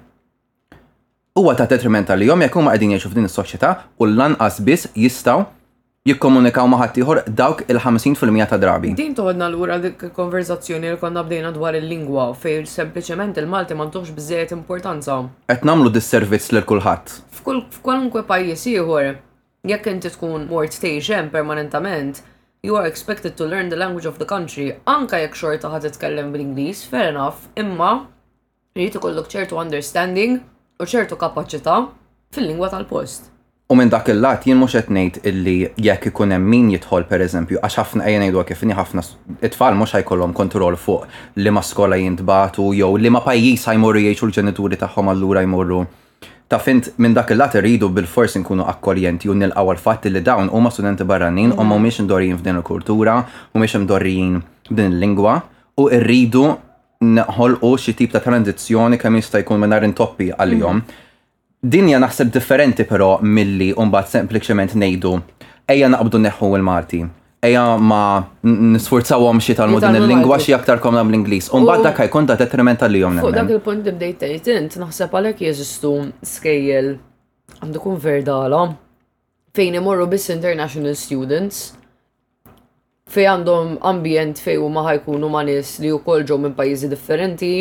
[1.35, 5.43] huwa ta' detriment għalihom jekk huma qegħdin jgħixu f'din is-soċjetà u l-lanqas biss jistgħu
[6.07, 6.87] jikkomunikaw ma'
[7.27, 8.93] dawk il-50% ta' drabi.
[8.95, 14.55] Din toħodna lura dik konverzazzjoni li konna bdejna dwar il-lingwa fej sempliċement il-Malti ntuħx bżejjed
[14.59, 15.21] importanza.
[15.47, 17.15] Qed nagħmlu disservizz servizz lil kulħadd.
[17.79, 19.13] F'kwalunkwe pajjiż ieħor,
[19.71, 22.23] jekk inti tkun mort stejxem permanentament,
[22.67, 26.35] you are expected to learn the language of the country, anka jekk xorta ħad titkellem
[26.35, 28.01] bl inglis fair enough, imma
[28.75, 30.41] jrid ikollok ċertu understanding
[30.81, 31.85] u ċertu kapaċità
[32.35, 33.29] fil-lingwa tal-post.
[33.73, 35.53] U minn dak il-lat jien mhux qed ngħid illi
[35.87, 39.05] jekk ikun hemm min jidħol pereżempju għax ħafna ejja ngħidu kif inhi ħafna
[39.49, 41.09] it-tfal mhux ħajkollhom kontroll fuq
[41.41, 45.79] li ma skola jintbatu jew li ma pajjiż ħajmorru jgħixu l-ġenituri tagħhom allura jmorru.
[46.53, 50.75] Ta' fint minn dak il-lat irridu bil-fors nkunu akkoljenti u nilqgħu għal-fatt li dawn huma
[50.75, 51.73] studenti barranin u mhm.
[51.73, 53.17] mhumiex mdorrijin f'din il-kultura,
[53.55, 54.37] mhumiex mdorrijin
[54.69, 55.39] f'din il-lingwa
[55.81, 56.45] u rridu
[57.03, 60.77] nħolqu xi tip ta' tranzizzjoni kemm jista' jkun minn intoppi għal-jom.
[60.77, 61.02] Mm -hmm
[61.63, 65.17] dinja naħseb differenti però milli umbat sempliċement nejdu
[65.71, 67.03] ejja naqbdu neħu il-Malti.
[67.43, 68.01] Ejja ma
[68.47, 71.49] nisforzawhom xi tal din il-lingwa xi aktar komna bl-Ingliż.
[71.55, 73.17] Umbagħad dak jkun ta' detriment tal-jom.
[73.23, 75.93] Fuq dak il-punt li bdejt tgħid int naħseb għalhekk jeżistu
[76.35, 76.93] skejjel
[77.63, 78.63] għandu kun verdala
[79.55, 81.73] fejn imorru biss international students
[83.13, 87.53] fej għandhom ambjent fej u maħaj jkunu ma' nies li wkoll ġew minn pajjiżi differenti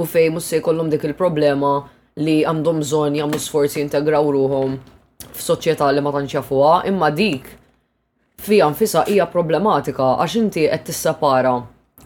[0.00, 1.78] u fej mus se jkollhom dik il-problema
[2.22, 4.74] li għandhom bżon jagħmlu sforzi integraw ruhom
[5.34, 7.48] f'soċjetà li ma tantx jafuha, imma dik
[8.38, 11.56] fija nfisha hija problematika għax inti qed tissepara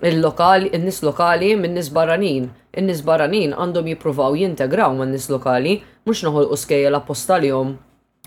[0.01, 2.49] il-lokali, in-nies lokali minn nies barranin.
[2.79, 5.75] In-nies barranin għandhom jippruvaw jintegraw man nies lokali
[6.07, 7.75] mhux noħolqu skejjel appostalihom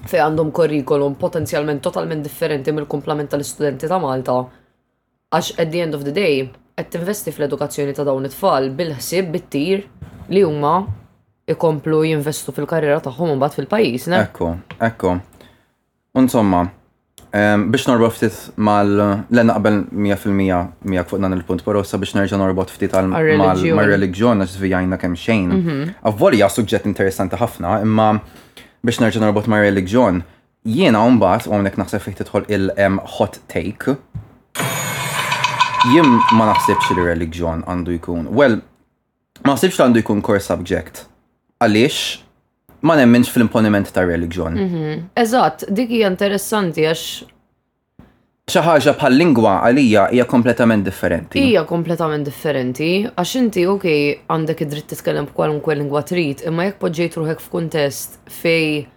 [0.05, 4.37] fej għandhom kurrikulum potenzjalment totalment differenti mill-kumplament tal-istudenti ta' Malta.
[5.33, 6.43] Għax at the end of the day,
[6.77, 9.87] qed tinvesti fl-edukazzjoni ta' dawn it-tfal bil-ħsieb bit-tir
[10.29, 10.75] li huma
[11.49, 14.19] ikomplu jinvestu fil-karriera tagħhom mbagħad fil-pajjiż, ne?
[14.27, 14.49] Ekku,
[14.87, 15.13] ekku.
[16.19, 16.65] Insomma,
[17.31, 19.91] biex norba ftit mal l naqbel 100%
[20.91, 25.49] miegħek fuq dan il-punt, però sa biex nerġa' norbot ftit mal-reliġjon għax vijajna kemm xejn.
[25.57, 25.81] Mhm.
[26.11, 28.11] Avvolja suġġett interessanti ħafna, imma
[28.85, 30.21] biex nerġa' norbot mal-reliġjon,
[30.67, 33.97] jiena mbagħad u hawnhekk naħseb fejn tidħol il-hot take
[35.89, 38.27] jim ma naħsibx li religjon għandu jkun.
[38.29, 38.59] Well,
[39.41, 41.07] ma naħsibx li għandu jkun core subject
[41.61, 42.05] għaliex
[42.87, 44.55] ma nemminx fil-imponiment ta' religjon.
[44.57, 45.01] Mhm.
[45.21, 47.05] Eżatt, dik hija interessanti għax
[48.51, 51.39] xi ħaġa bħal lingwa għalija hija kompletament differenti.
[51.39, 53.93] Hija kompletament differenti għax inti ok
[54.33, 58.87] għandek id-dritt titkellem b'kwalunkwe lingwa trid, imma jekk poġġejt ruħek f'kuntest fej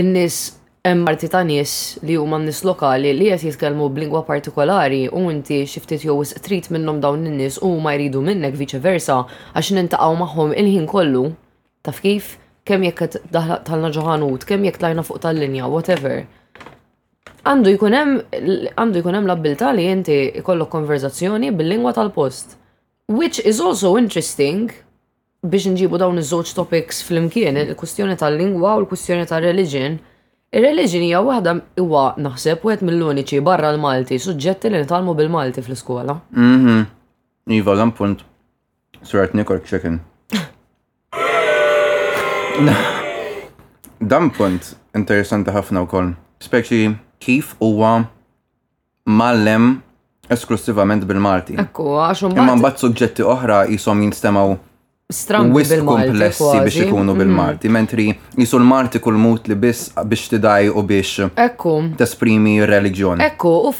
[0.00, 0.40] in-nies
[0.82, 5.60] hemm parti ta' nies li huma nies lokali li qed jitkellmu b'lingwa partikolari u inti
[5.68, 9.20] xi ftit jew trid minnhom dawn in-nies u ma jridu minnek viċi versa
[9.52, 11.26] għax nintaqgħu magħhom il-ħin kollu.
[11.82, 12.26] Taf kif?
[12.68, 13.00] Kem jekk
[13.66, 16.20] talna ġoħanut, kem jekk tajna fuq tal-linja, whatever.
[17.42, 18.12] Għandu jkunem,
[18.78, 22.54] għandu hemm l abilità li inti ikollok konverzazzjoni bil-lingwa tal-post.
[23.10, 24.70] Which is also interesting
[25.42, 29.98] biex nġibu dawn iż-żewġ topics fl-imkien, il-kustjoni tal-lingwa u l-kustjoni tal-religion.
[30.54, 36.16] ir religion hija waħda huwa naħseb wieħed mill-uniċi barra l-Malti, suġġetti li nitalmu bil-Malti fl-iskola.
[36.30, 36.82] Mhm.
[37.58, 38.18] Iva, l-punt.
[39.02, 39.98] Surat nikor Chicken.
[44.10, 46.12] Dan punt interessanti ħafna wkoll.
[46.42, 46.88] Speċi
[47.22, 48.02] kif huwa
[49.08, 49.78] mallem
[50.32, 51.56] esklusivament bil-Malti.
[51.62, 54.52] Ekku, għax Imman mbagħad suġġetti oħra jisom jinstemaw
[55.52, 57.74] wis komplessi biex ikunu bil-Malti, mhm.
[57.74, 58.06] mentri
[58.40, 61.76] jisu l-Malti kull mut li biss biex tidaj u biex Ekku.
[62.00, 63.24] tesprimi religjoni.
[63.30, 63.72] Ekku, u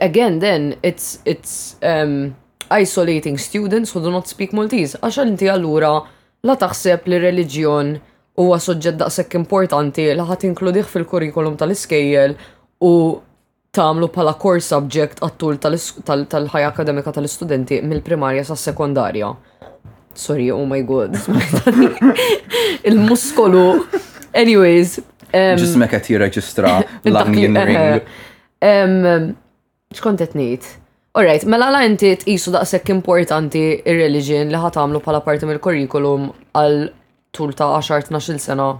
[0.00, 2.34] again then it's it's um,
[2.70, 4.96] isolating students who do not speak Maltese.
[5.02, 6.00] l inti allura
[6.42, 7.90] la taħseb li reliġjon
[8.42, 12.34] huwa soġġett daqshekk importanti li ħadd inkludih fil-kurrikulum tal-iskejjel
[12.82, 12.90] u
[13.76, 19.32] tagħmlu bħala core subject għattul tal-ħajja akademika tal-istudenti mill-primarja sas sekondarja
[20.14, 21.14] Sorry, oh my god.
[22.84, 23.86] Il-muskolu.
[24.36, 24.98] Anyways.
[25.32, 26.74] Ġismek qed jirreġistra
[27.08, 27.56] l-ring.
[29.96, 30.68] Xkont qed ngħid?
[31.14, 36.22] Alright, mela la inti tqisu daqshekk importanti ir-reliġjon li ħatamlu bħala parti mill-kurrikulum
[36.56, 36.76] għal
[37.36, 38.70] tul ta' 10-12 sena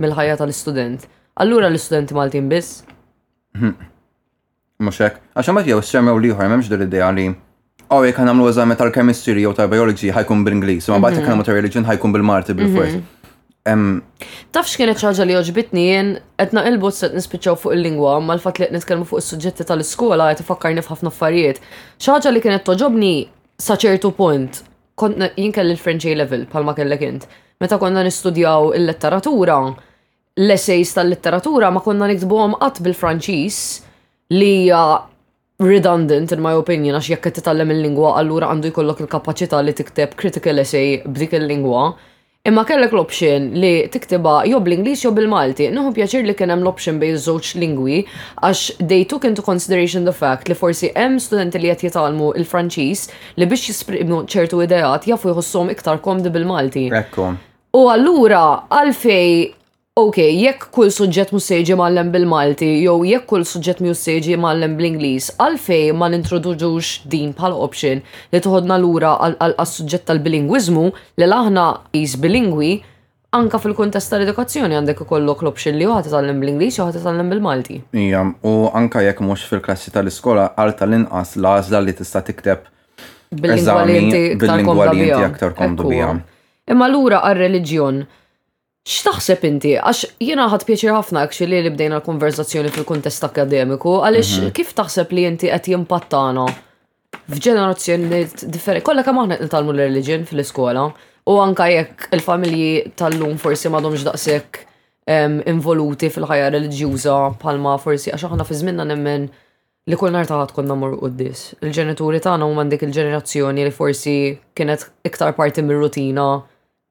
[0.00, 1.04] mill-ħajja tal-istudent.
[1.44, 2.86] Allura l-istudenti Maltin biss?
[3.60, 3.76] Hmm.
[4.80, 7.26] Mhux hekk, għax ma jew semmew liħor m'hemmx dil l-idea li
[7.92, 11.48] Oh, jekk nagħmlu għamlu eżami tal-chemistry jew tal-biology ħajkun bil ingliż ma bħati kan nagħmlu
[11.50, 12.94] ta' religion ħajkun bil-Marti bil-Fors.
[12.96, 13.23] Mhm.
[13.64, 18.66] Taf x'kienet ħaġa li oġbitni jien qed naqilbu se nispiċċaw fuq il-lingwa ma l-fatt li
[18.68, 21.62] qed nitkellmu fuq is-suġġetti tal-iskola qed ifakkarni f'ħafna affarijiet.
[21.96, 23.12] X'ħaġa li kienet toġobni
[23.64, 24.60] sa ċertu punt
[25.00, 27.24] kont jinkell il l-French A level bħalma kellek int.
[27.64, 29.56] Meta konna nistudjaw il-letteratura,
[30.44, 33.60] l-essays tal-letteratura ma konna għom qatt bil-Franċiż
[34.36, 34.84] li hija
[35.64, 40.60] redundant in my opinion għax jekk titgħallem il-lingwa allura għandu jkollok il-kapaċità li tikteb critical
[40.60, 41.38] essay b'dik il-lingwa.
[41.40, 41.94] il lingwa
[42.44, 45.70] Imma kellek l-option li tiktiba jew bl-Ingliż jew bil-Malti.
[45.72, 48.02] Nuhu pjaċir li kien hemm l-option bejn żewġ lingwi
[48.34, 53.06] għax they took into consideration the fact li forsi hemm studenti li qed jitalmu il-Franċiż
[53.40, 56.84] li biex jisprimu ċertu ideat jafu jħossom iktar komdi bil-Malti.
[57.80, 59.62] U allura għalfej
[59.94, 65.92] ok, jekk kull suġġett mussejġi mallem bil-Malti, jew jekk kull suġġett mussejġi mallem bl-Inglis, għalfej
[65.94, 68.00] ma nintroduġux din pal option
[68.32, 70.88] li toħodna l-ura għal-suġġett tal-bilingwizmu
[71.20, 72.72] li laħna is bilingwi
[73.38, 77.78] anka fil-kontest tal-edukazzjoni għandek ikollok l-option li juħat tal-lem bl-Inglis, juħat tal-lem bil-Malti.
[77.94, 82.66] Ija, u anka jekk mux fil-klassi tal-iskola, għal tal-inqas lażla li tista' tikteb
[83.30, 86.10] bil-lingwa li aktar komdu bija.
[86.66, 88.02] Imma l-ura għal-reġjon,
[88.84, 89.70] X'taħseb inti?
[89.80, 94.50] Għax jiena ħadd pjaċir ħafna actually li bdejna l-konverzazzjoni fil-kuntest akademiku, għaliex mhm.
[94.58, 96.44] kif taħseb li inti qed jimpattana
[97.22, 98.84] f'ġenerazzjonijiet differenti.
[98.84, 100.84] Kollha kemm aħna nitalmu l-reliġjon fil-iskola
[101.24, 102.68] u anka jekk il-familji
[103.00, 104.60] tal-lum forsi m'għadhomx daqshekk
[105.54, 109.26] involuti fil-ħajja reliġjuża bħalma forsi għax aħna fi żminna nemmen
[109.88, 111.54] li kull nar taħat konna mor quddis.
[111.64, 114.16] Il-ġenituri tagħna huma dik il-ġenerazzjoni li forsi
[114.58, 116.28] kienet iktar parti mir-rutina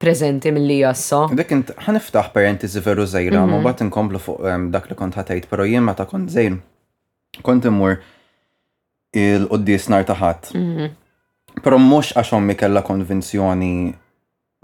[0.03, 1.21] prezenti mill-li jassa.
[1.39, 3.65] Dik int ħaniftaħ parentizi veru zejra, ma mhm.
[3.65, 6.59] bat inkomplu fuq dak li kont ħatajt, pero jien meta kont zejn.
[7.43, 7.99] Kont immur
[9.23, 10.51] il-qoddis nar taħat.
[10.59, 10.91] Mhm.
[11.63, 13.73] Pero mux għaxom mi kella konvinzjoni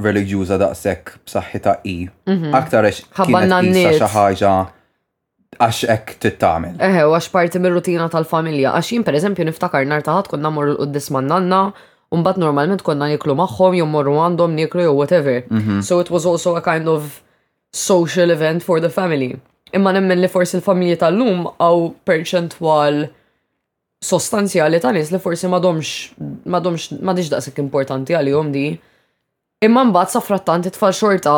[0.02, 1.98] religjuza daqsek b'saħħi ta' i.
[2.30, 2.54] Mhm.
[2.60, 4.54] Aktar għax n isa ħaġa
[5.60, 6.76] għax ek t-tamil.
[6.80, 8.74] Eħe, għax parti mir-rutina tal-familja.
[8.78, 11.64] Għax jien per eżempju niftakar nar taħat konna morru l-qoddis man nanna
[12.10, 15.36] Umbat normalment konna niklu maħħom, jom morru għandhom niklu jew whatever.
[15.50, 15.82] Mhm.
[15.86, 17.22] So it was also a kind of
[17.72, 19.38] social event for the family.
[19.78, 23.04] Imma nemmen li forsi l-familji tal-lum għaw perċentwal
[24.04, 25.92] sostanzjali ta' nis li forsi madomx,
[26.50, 28.66] madomx, madix daqsik importanti għal-jom di.
[29.68, 31.38] Imma mbagħad sa frattant it-tfal xorta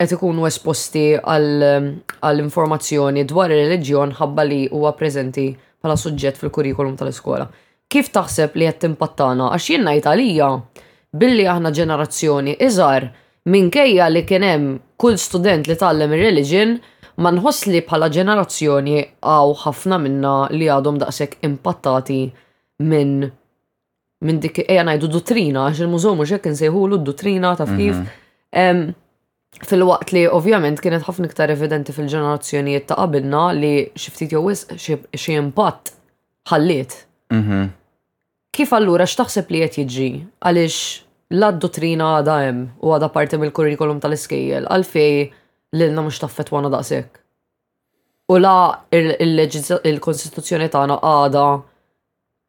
[0.00, 5.48] qed ikunu esposti għall-informazzjoni um, dwar ir-reliġjon ħabba li huwa preżenti
[5.82, 7.48] bħala suġġett fil-kurrikulum tal-iskola
[7.90, 10.48] kif taħseb li qed timpattana għax jien ngħid għalija
[11.22, 13.06] billi aħna ġenerazzjoni iżgħar
[13.50, 16.76] minkejja li kien hemm kull student li tallem ir religion
[17.24, 18.94] ma li bħala ġenerazzjoni
[19.26, 22.20] għaw ħafna minna li għadhom daqshekk impattati
[22.92, 23.24] minn
[24.22, 27.96] minn dik ejja ngħidu dottrina għax il-mużew mhux hekk insejħulu d-dottrina taf kif.
[27.96, 28.90] Mhm.
[29.66, 35.96] Fil-waqt li ovvjament kienet ħafna iktar evidenti fil-ġenerazzjonijiet ta' qabilna li xiftit jew xi impatt
[36.52, 37.00] ħalliet.
[37.34, 37.70] Mhm.
[38.56, 40.08] Kif allura x'taħseb li qed jiġi
[40.48, 40.78] għaliex
[41.38, 45.20] l-dottrina għadha hemm u għadha parti mill-kurrikulum tal-iskejjel għalfej
[45.78, 47.20] lilna mhux taffet wana daqshekk.
[48.34, 48.54] U la
[48.90, 51.46] il-Kostituzzjoni tagħna għadha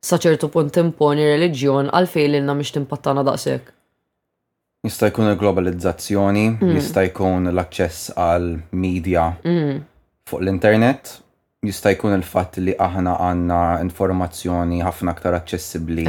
[0.06, 3.70] sa ċertu punt imponi reliġjon għalfejn lilna mhux timpattana daqshekk.
[4.82, 6.72] Jista' jkun il-globalizzazzjoni, mm.
[6.82, 9.84] jista' jkun l-aċċess għal medja mm.
[10.30, 11.20] fuq l-internet,
[11.68, 16.06] jista' jkun il-fatt li aħna għandna informazzjoni ħafna aktar aċċessibbli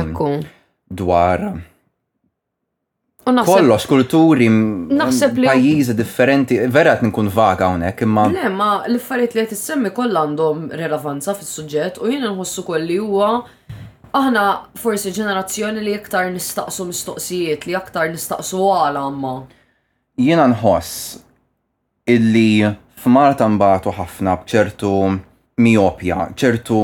[1.00, 1.50] dwar
[3.22, 4.48] Kollox, kulturi,
[5.46, 8.24] pajjiżi differenti, vera qed nkun vaga hawnhekk, imma.
[8.32, 13.28] Le, ma l-affarijiet li qed issemmi kollha għandhom relevanza fis-suġġett u jiena nħossu kolli huwa
[14.16, 14.46] aħna
[14.80, 19.34] forsi ġenerazzjoni li aktar nistaqsu mistoqsijiet, li aktar nistaqsu għala amma.
[20.18, 21.22] Jiena nħoss
[22.10, 22.64] illi
[23.04, 24.94] f'Marta mbagħtu ħafna bċertu
[25.60, 26.78] miopja, ċertu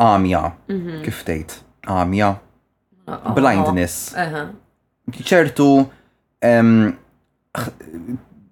[0.00, 0.40] għamja,
[0.72, 1.02] mhm.
[1.06, 2.30] kif tgħid, għamja,
[3.06, 4.48] ah, ah, blindness, ah.
[5.20, 5.68] ċertu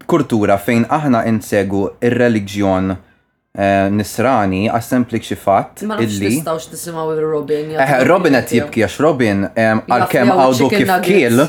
[0.08, 5.82] kultura fejn aħna insegu ir-reliġjon eh, nisrani għas semplik fatt.
[5.82, 6.38] illi.
[6.38, 7.74] Nistawx nisimaw il-Robin.
[8.08, 11.42] Robin għet jibki għax Robin għal-kem għawdu kif kiel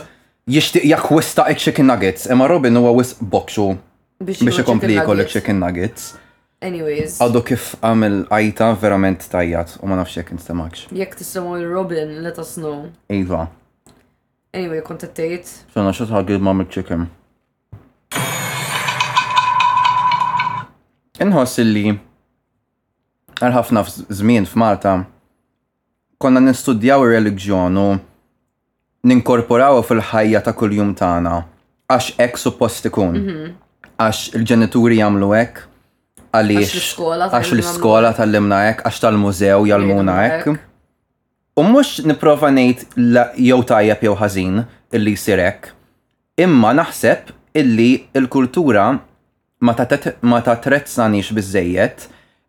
[0.47, 3.75] jishtiq jak wista chicken nuggets, imma Robin huwa wis bokxu
[4.23, 6.15] biex ikompli jkollek chicken nuggets.
[6.63, 7.17] Anyways.
[7.19, 10.85] Għaddu kif għamil għajta verament tajjat u ma nafxie jek nistemakx.
[10.95, 12.85] Jek tistemaw il-Robin, let us know.
[13.11, 13.49] Iva.
[14.55, 15.49] Anyway, kontattejt.
[15.73, 17.03] Sena, xo tħagħil ma chicken.
[21.23, 21.91] Inħoss illi
[23.43, 24.95] għarħafna f f'Malta
[26.17, 27.87] konna nistudjaw il reliġjon u
[29.11, 31.35] ninkorporaw fil-ħajja ta' kuljum tagħna
[31.91, 33.19] għax hekk suppost ikun.
[33.19, 33.51] Mhm.
[33.99, 35.67] Għax il-ġenituri jagħmlu hekk,
[36.33, 36.93] Għaliex.
[37.29, 40.47] Għax l-iskola tal-limna għek, għax tal-mużew jgħalmuna għek.
[41.61, 42.87] U mux niprofa nejt
[43.37, 44.61] jew tajjeb jew ħażin
[44.97, 45.69] illi sirek.
[46.41, 47.29] Imma naħseb
[47.61, 48.87] illi il-kultura
[49.63, 52.07] ma ta tatrezzanix bizzejiet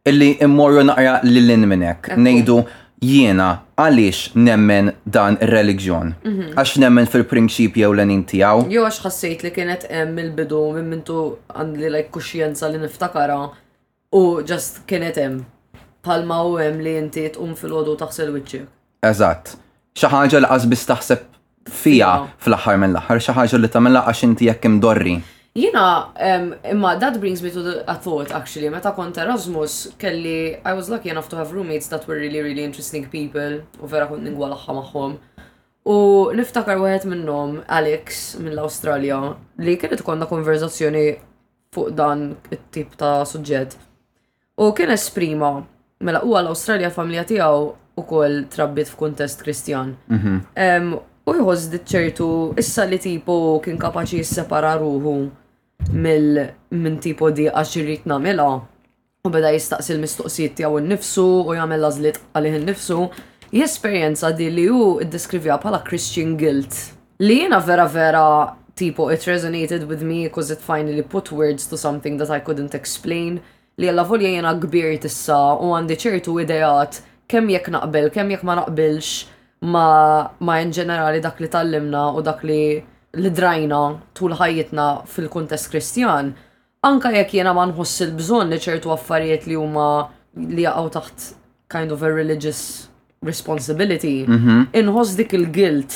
[0.09, 2.09] illi immorru naqra lil minnek.
[2.17, 2.57] Nejdu
[3.05, 6.15] jiena għaliex nemmen dan ir-reliġjon.
[6.25, 6.49] Mhm.
[6.57, 8.65] Għax nemmen fil prinċip u l-enin tijaw.
[8.73, 11.21] Jo għax ħassejt li kienet hemm il-bidu minn mintu
[11.53, 13.43] għandi like kuxjenza li niftakara
[14.15, 15.39] U just kienet hemm
[16.07, 18.67] palma u hemm li inti tqum fil-ħodu taħsel wiċċek.
[19.11, 19.55] Eżatt.
[19.99, 21.23] Xi ħaġa li qasbis taħseb
[21.81, 22.11] fija
[22.45, 25.25] fl-aħħar mill-aħħar, xi ħaġa li tagħmilha għax inti jekk hemm Jina,
[25.61, 30.73] Jiena imma that brings me to the, a thought actually, meta kont Erasmus kelli, I
[30.75, 34.23] was lucky enough to have roommates that were really really interesting people u vera kont
[34.27, 35.17] ningwa laħħa maħħom.
[35.91, 35.97] U
[36.39, 41.07] niftakar wieħed minnhom Alex mill australia awstralja li kienet konna konverzazzjoni
[41.75, 43.75] fuq dan it-tip ta' suġġett.
[44.57, 45.65] U kien esprima,
[46.07, 49.95] mela huwa l-Awstralja familja tiegħu kol trabbit f'kuntest Kristjan.
[50.07, 50.93] Mhm.
[51.27, 52.29] U jħoz ċertu
[52.63, 53.35] issa li tipu
[53.65, 55.15] kien kapaċi jissepara ruħu
[55.93, 56.39] mill
[56.71, 58.71] minn tipu di għaxirrit namela nagħmilha
[59.25, 63.07] u beda jistaqsi l-mistoqsijiet tiegħu nnifsu u jgħamil lażlit għalih n-nifsu.
[63.57, 66.75] Jesperienza di li hu deskrivja bħala Christian guilt.
[67.25, 68.27] Li jiena vera vera
[68.77, 72.75] tipu it resonated with me because it finally put words to something that I couldn't
[72.75, 73.41] explain
[73.79, 77.01] li għalla volja jena kbir tissa u għandi ċertu idejat
[77.31, 79.09] kemm jekk naqbel, kemm jekk ma naqbilx
[79.67, 79.87] ma,
[80.39, 83.81] ma in ġenerali dak li tallimna u dak li li drajna
[84.19, 86.33] tul ħajjitna fil-kuntest kristjan,
[86.83, 89.87] anka jekk jena ma nħoss il-bżon li ċertu affarijiet li huma
[90.35, 91.27] li jaqgħu taħt
[91.71, 92.89] kind of a religious
[93.23, 94.67] responsibility, mm -hmm.
[94.75, 95.93] inħoss dik il-guilt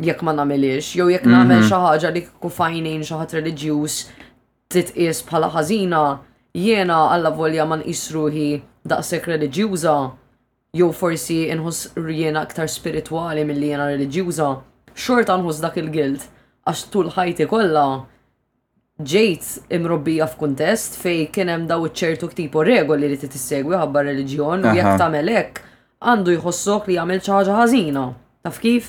[0.00, 1.66] jekk ma nagħmilx, jew jekk nagħmel mhm.
[1.68, 4.06] xi ħaġa li kufajnejn xi ħadd reliġjuż
[4.74, 6.02] titqies bħala ħażina,
[6.54, 9.94] jiena għalla volja man isruħi daqshekk reliġjuża
[10.74, 14.48] jew forsi inħus jiena aktar spirituali milli jiena reliġjuża,
[14.94, 16.24] xorta nħoss dak il-gilt
[16.66, 17.84] għax tul ħajti kollha
[19.00, 24.98] ġejt imrobbija f'kuntest fej kienem daw ċertu ktipu regoli li t-tissegwi għabba reliġjon u jekk
[25.00, 25.60] tagħmel hekk
[26.00, 28.02] għandu jħossok li jagħmel xi ħaġa ħażina.
[28.46, 28.86] Taf kif?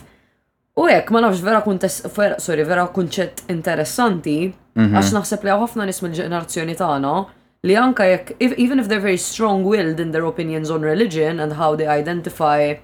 [0.79, 2.05] U hekk ma nafx vera kuntest
[2.39, 4.95] sorry vera kunċett interessanti mhm.
[4.97, 7.15] għax naħseb li għafna ħafna nies mill-ġenerazzjoni tagħna
[7.63, 11.75] li anka jekk, even if they're very strong-willed in their opinions on religion and how
[11.75, 12.75] they identify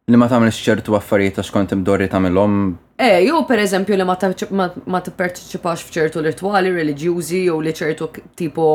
[0.07, 2.59] Li ma tagħmel ċertu affarijiet għax kont imdorri tagħmilhom.
[3.03, 8.71] Eh, jew per eżempju li ma tipparteċipax f'ċertu rituali reliġjużi jew li ċertu tipo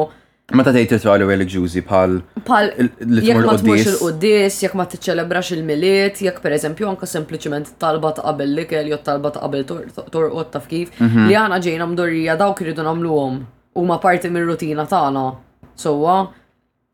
[0.51, 2.15] Meta tgħid għalik ġuzi bħal
[2.47, 2.71] Pal.
[2.99, 8.25] jekk ma t-mux il qoddis jekk ma t-ċelebrax il-miliet, jekk pereżempju anke sempliċement talba ta'
[8.27, 11.29] qabel likel jew talba ta' qabel torqod taf kif mhm.
[11.29, 12.83] li aħna ġejna mdorrija dawk għom.
[12.83, 13.37] nagħmluhom
[13.79, 15.23] huma parti mir-rutina tagħna.
[15.75, 16.17] sowa,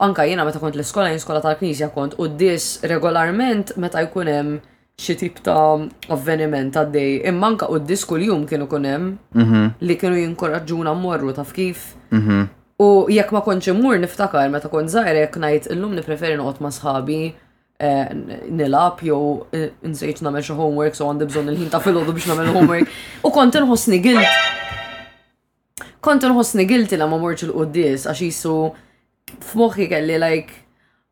[0.05, 4.59] anka jiena meta kont l-iskola jien skola tal-Knisja kont qoddis regolarment meta jkun hemm
[4.97, 5.77] xi tip ta'
[6.09, 7.19] avveniment għaddej.
[7.29, 9.71] Imma anka qudies kuljum kienu kunem hemm mhm.
[9.81, 11.95] li kienu jinkoraġġuna mmorru taf kif.
[12.11, 12.45] Mhm.
[12.77, 16.69] U jekk ma konċi mur niftakar meta kont zaħir jekk najt illum nipreferi noqgħod ma'
[16.75, 18.11] sħabi eh,
[18.53, 22.51] nilab jew eh, nsejt nagħmel xi homework so għandi bżonn il-ħin ta' filgħodu biex nagħmel
[22.59, 22.93] homework.
[23.25, 25.81] U kont inħossni gilt.
[26.05, 28.55] Kont inħossni gilt la ma morġ il qoddis għax jisu
[29.47, 30.53] f'moħħi kelli like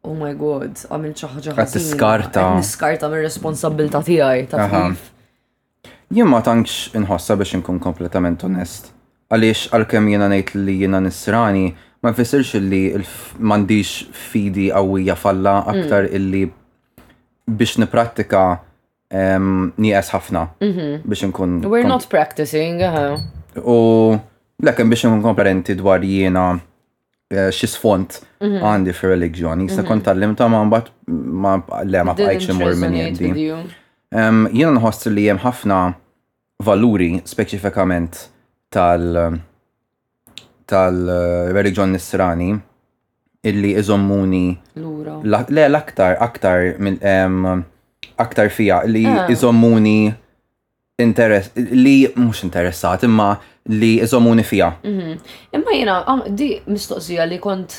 [0.05, 1.72] Oh my god, għamil ċaħġa ħażina.
[1.74, 2.43] Tiskarta.
[2.61, 4.70] skarta mir responsabilta tiegħi ta'
[6.13, 8.91] Jien ma tantx inħossa biex inkun kompletament onest
[9.34, 11.66] għaliex għalkemm jiena ngħid li jena nisrani,
[12.04, 13.94] ma jfissirx li m'għandix
[14.32, 15.72] fidi għawija falla mm.
[15.74, 16.44] aktar illi
[17.46, 18.44] biex niprattika
[19.14, 20.94] ehm, nijes ħafna mhm.
[21.08, 21.58] biex nkun.
[21.70, 22.82] We're not practicing.
[22.86, 23.18] uh.
[23.62, 24.20] U
[24.64, 26.48] lekken biex nkun komparenti dwar jiena
[27.34, 28.62] eh, xi sfont mhm.
[28.62, 29.70] għandi fi religjoni.
[29.70, 29.90] Issa mhm.
[29.90, 33.50] kon tal-limta ma mbat ma le ma bqajtx imur minn jendi.
[34.16, 35.82] Ehm, jiena nħoss li hemm ħafna
[36.66, 38.28] valuri speċifikament
[38.76, 39.40] tal
[40.66, 42.50] tal-Eric John Nisrani
[43.46, 44.46] illi iżommuni
[45.56, 46.98] le l-aktar aktar minn
[48.18, 49.28] aktar fija li ah.
[49.32, 50.14] iżommuni
[51.00, 53.30] interess li mhux interessat imma
[53.70, 54.72] li iżommuni fija.
[54.84, 55.18] Mhm.
[55.54, 55.98] Imma jiena
[56.30, 57.78] di mistoqsija li kont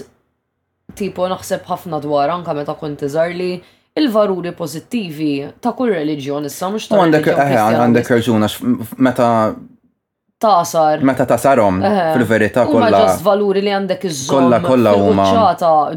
[0.98, 3.50] tipo naħseb ħafna dwar anka meta kont iżar li
[3.96, 5.30] il-varuri pozittivi
[5.64, 9.28] ta' kull reliġjon issa mhux ta' għandek eh, għandek meta
[10.38, 10.98] tasar.
[11.02, 12.80] Meta tasarom, eh, fil verita kolla.
[12.90, 15.26] Ma ġast valuri li għandek iż Kolla, kolla huma.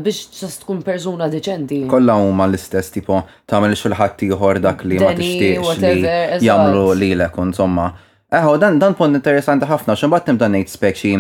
[0.06, 1.80] biex ġast tkun persuna deċenti.
[1.96, 5.66] Kollha huma l-istess tipo tagħmel xulħat ħor dak li ma tixtiex.
[5.82, 7.94] li jagħmlu lilek insomma.
[8.32, 11.18] Eħo, dan dan punt interessanti ħafna x'imbatt dan ngħid speċi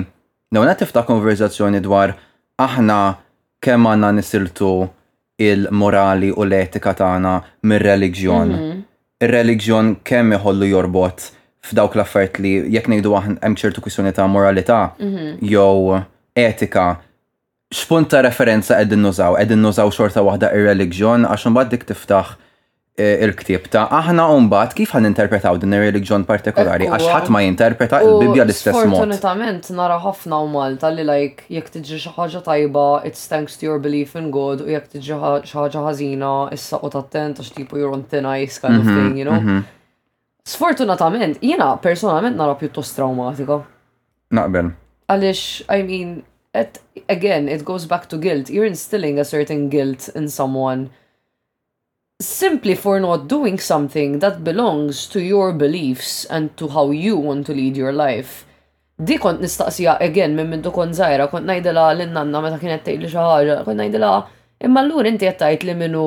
[0.51, 2.09] Lew qed tifta' konverzazzjoni dwar
[2.57, 2.97] aħna
[3.61, 4.89] kemm għandna nisiltu
[5.37, 7.33] il-morali u l-etika tagħna
[7.69, 8.47] mir-reliġjon.
[8.49, 8.77] Mhm.
[9.21, 11.19] Ir-reliġjon kemm iħollu jorbot
[11.69, 14.79] f'dawk l-affert li jekk ngħidu hemm ċertu kwissjoni ta' moralità
[15.53, 16.01] jew
[16.47, 16.87] etika
[17.69, 22.31] x'punt ta' referenza qegħdin nużaw, qegħdin nużaw xorta waħda ir-reliġjon għax bad dik tiftaħ
[22.97, 27.99] e, il-ktib ta' aħna bad kif għan interpretaw din il-reliġjon partikolari, għax ħadd ma jinterpreta
[28.07, 29.03] il-Bibja l-istess mod.
[29.03, 33.69] Fortunatament nara ħafna u Malta li like jekk tiġi xi ħaġa tajba, it's thanks to
[33.69, 37.83] your belief in God, u jekk tiġi xi ħaġa ħażina, issa qod attent għax x'tipu
[37.83, 39.37] jurun on thin kind of mhm, thing, you know?
[39.37, 39.67] Mhm.
[40.47, 43.61] Sfortunatament, jina personalment nara pjuttost traumatika.
[44.31, 44.71] Naqbel.
[45.09, 46.23] Għalix, I mean,
[46.53, 46.79] at,
[47.09, 48.49] again, it goes back to guilt.
[48.49, 50.91] You're instilling a certain guilt in someone
[52.21, 57.45] simply for not doing something that belongs to your beliefs and to how you want
[57.47, 58.45] to lead your life.
[58.99, 63.61] Di kont nistaqsija, again, minn minn kont zaħira, kont najdela l-nanna meta kienet tejli xaħġa,
[63.63, 64.09] kont najdela,
[64.67, 66.03] imma l-lur inti jattajt li minnu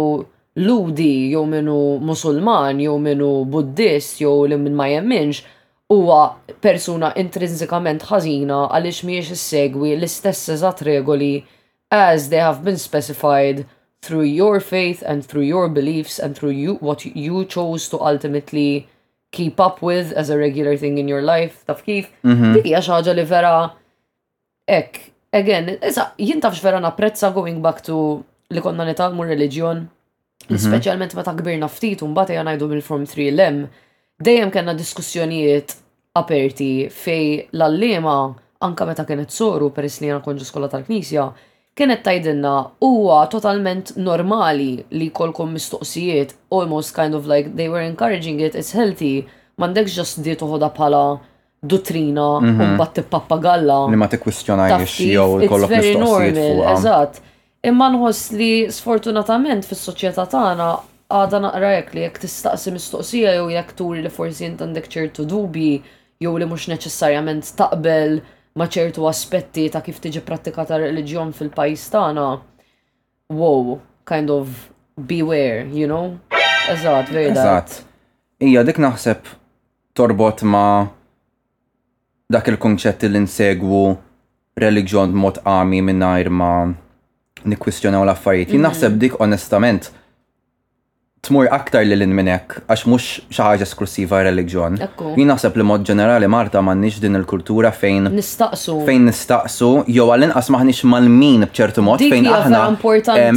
[0.57, 5.43] ludi jew minnu musulman jew minnu buddist jew li minn ma jemminx
[5.91, 11.45] huwa persuna intrinsikament ħażina għaliex miex issegwi l-istess eżatt regoli
[11.91, 13.65] as they have been specified
[14.03, 18.87] through your faith and through your beliefs and through you what you chose to ultimately
[19.31, 22.53] keep up with as a regular thing in your life, taf kif, mhm.
[22.57, 23.53] dik hija xaġa li vera
[24.69, 29.89] ek, again, issa jien vera napprezza going back to li konna nitalmu religion,
[30.49, 30.59] Mhm.
[30.59, 33.65] Specialment meta kbirna ftit u mbagħad ejja ngħidu mill-Form 3 l
[34.23, 35.77] dejjem kellna diskussjonijiet
[36.19, 38.15] aperti fej l allema
[38.67, 41.27] anka meta kienet soru peress li għan konġu skola tal-Knisja
[41.79, 42.53] kienet tajdenna
[42.85, 48.75] huwa totalment normali li kolkom mistoqsijiet almost kind of like they were encouraging it it's
[48.77, 49.23] healthy
[49.63, 51.05] mandek ġas di toħoda bħala
[51.63, 52.81] dottrina mm -hmm.
[52.83, 53.87] un pappagalla.
[53.91, 57.31] li ma tikkwistjonajx jew kollok mistoqsijiet
[57.63, 60.65] Imma nħos li sfortunatament fis-soċjetà tagħna
[61.15, 65.27] għada naqra jekk li jekk tistaqsi mistoqsija jew jekk turi li forsi jint għandek ċertu
[65.31, 65.69] dubi
[66.25, 68.17] jew li mhux neċessarjament taqbel
[68.59, 72.27] ma' ċertu aspetti ta' kif tiġi prattikata reliġjon fil-pajjiż tagħna.
[73.31, 73.79] Wow,
[74.11, 74.51] kind of
[74.99, 76.17] beware, you know?
[76.69, 77.79] Eżatt, very Eżatt.
[78.43, 79.23] Ija dik naħseb
[79.97, 80.89] torbot ma'
[82.27, 83.85] dak il-konċett li nsegwu
[84.61, 86.82] reliġjon mod qami mingħajr ma'
[87.49, 88.53] nikwistjonaw l-affarijiet.
[88.53, 88.69] Jien mhm.
[88.71, 89.91] naħseb dik onestament
[91.23, 94.81] tmur aktar li l inminek għax mux xaħġa esklusiva religjon.
[95.15, 98.75] Jien naħseb li mod ġenerali Marta m'għandniex din il-kultura fejn nistaqsu.
[98.89, 102.65] Fejn nistaqsu, jew għall-inqas maħniex mal-min bċertu mod fejn aħna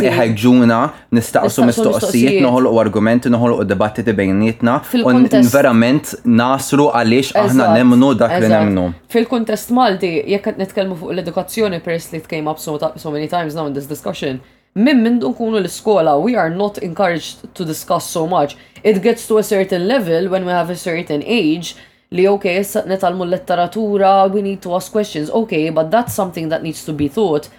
[0.01, 0.79] iħeġġuna
[1.13, 8.49] nistaqsu mistoqsijiet, u argumenti, u dibattiti bejnietna u verament nasru għaliex aħna nemnu dak li
[8.49, 8.87] nemnu.
[9.13, 12.65] Fil-kontest Malti, jekk qed nitkellmu fuq l-edukazzjoni peress li tkejma up
[12.97, 14.41] so many times now in this discussion,
[14.77, 18.57] Min minn nkunu l-iskola, we are not encouraged to discuss so much.
[18.83, 21.75] It gets to a certain level when we have a certain age
[22.11, 26.83] li okay, netalmu l-letteratura, we need to ask questions, okay, but that's something that needs
[26.85, 27.49] to be thought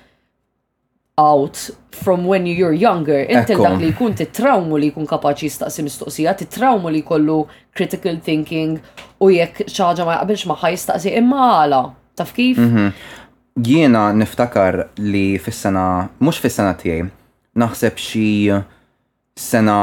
[1.18, 3.24] out from when you're younger.
[3.24, 7.40] Intel dak li jkun titrawmu li jkun kapaċi staqsi mistoqsija, titrawmu li kollu
[7.74, 8.76] critical thinking
[9.24, 11.82] u jekk xaġa ma jaqbilx ma ħajstaqsi imma għala.
[12.16, 12.60] Taf kif?
[12.60, 12.92] Mhm
[13.56, 17.06] jiena niftakar li fis-sena, mhux fis-sena tiegħi,
[17.56, 18.30] naħseb xi
[19.40, 19.76] sena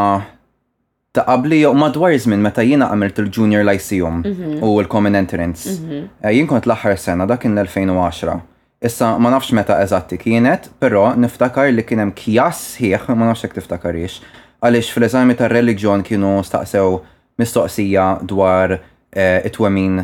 [1.13, 4.55] ta' qabli jew madwar żmien meta jiena għamilt il-Junior Lyceum mhm.
[4.63, 5.67] u l-Common Entrance.
[5.77, 6.01] Mhm.
[6.23, 8.49] Eh, jien kont l-aħħar sena dak in 2010
[8.83, 13.45] Issa ma nafx meta eżatti kienet, però niftakar li kien hemm kjas ħieħ, ma nafx
[13.45, 14.17] jekk tiftakarix,
[14.59, 16.89] għaliex fl-eżami tar-reliġjon kienu staqsew
[17.39, 20.01] mistoqsija dwar eh, it twemin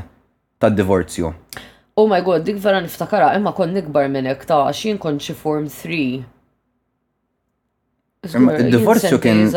[0.63, 1.33] tad-divorzju.
[1.97, 5.67] Oh my god, dik vera niftakara, imma kon nikbar minnek ta' xin kon xi form
[5.67, 6.23] 3.
[8.23, 9.47] il-divorzju kien.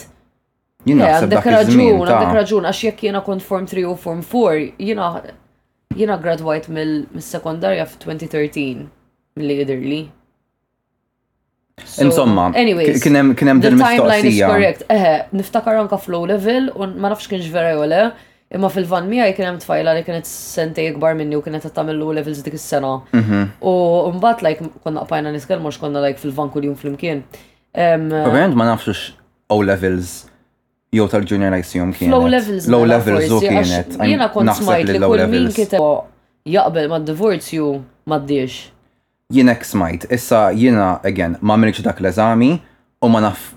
[0.88, 5.06] Jina naħseb raġun, għandek raġun, għax jekk jiena kont form 3 u form 4, jiena
[5.92, 8.84] jiena graduajt mill-sekondarja f'2013
[9.36, 10.00] mill-li jidirli.
[12.02, 14.82] Insomma, kien hemm din timeline is correct.
[14.92, 18.00] Eħe, niftakar anka flow level u ma nafx kienx vera jew le,
[18.52, 21.96] imma fil-van miegħi kien hemm tfajla li kienet sentej ikbar minni u kienet qed tagħmel
[22.02, 22.92] low levels dik is-sena.
[23.16, 23.40] Mhm.
[23.70, 27.24] U mbagħad like konna qajna nitkellmu x'konna like fil-van kuljum flimkien.
[27.76, 29.08] Ovvjament ma nafx
[29.52, 30.12] O levels
[30.92, 32.10] jew tal-junior jum kien.
[32.12, 32.68] Low levels.
[32.68, 33.96] Low mela levels u kienet.
[34.00, 35.80] Jiena kont smajt li kull min kiteb
[36.48, 37.72] jaqbel mad-divorzju
[38.08, 38.28] mad
[39.32, 42.52] jinek smajt, issa jiena, again, ma minnix dak l-eżami
[43.02, 43.48] u ma naf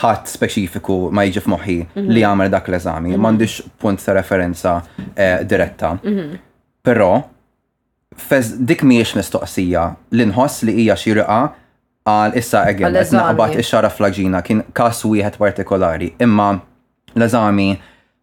[0.00, 2.28] ħat speċifiku ma jiġi f'moħħi li mhm.
[2.28, 3.20] għamel dak l-eżami, mhm.
[3.20, 4.76] m'għandix punt ta' referenza
[5.14, 5.94] eh, diretta.
[6.00, 6.38] Mhm.
[6.84, 7.08] Però,
[8.28, 11.40] fez dik miex mistoqsija li nħoss li hija xi riqa
[12.08, 16.54] għal issa għegħen, naqbat ix-xara flagġina kien kas wieħed partikolari, imma
[17.16, 17.68] l-eżami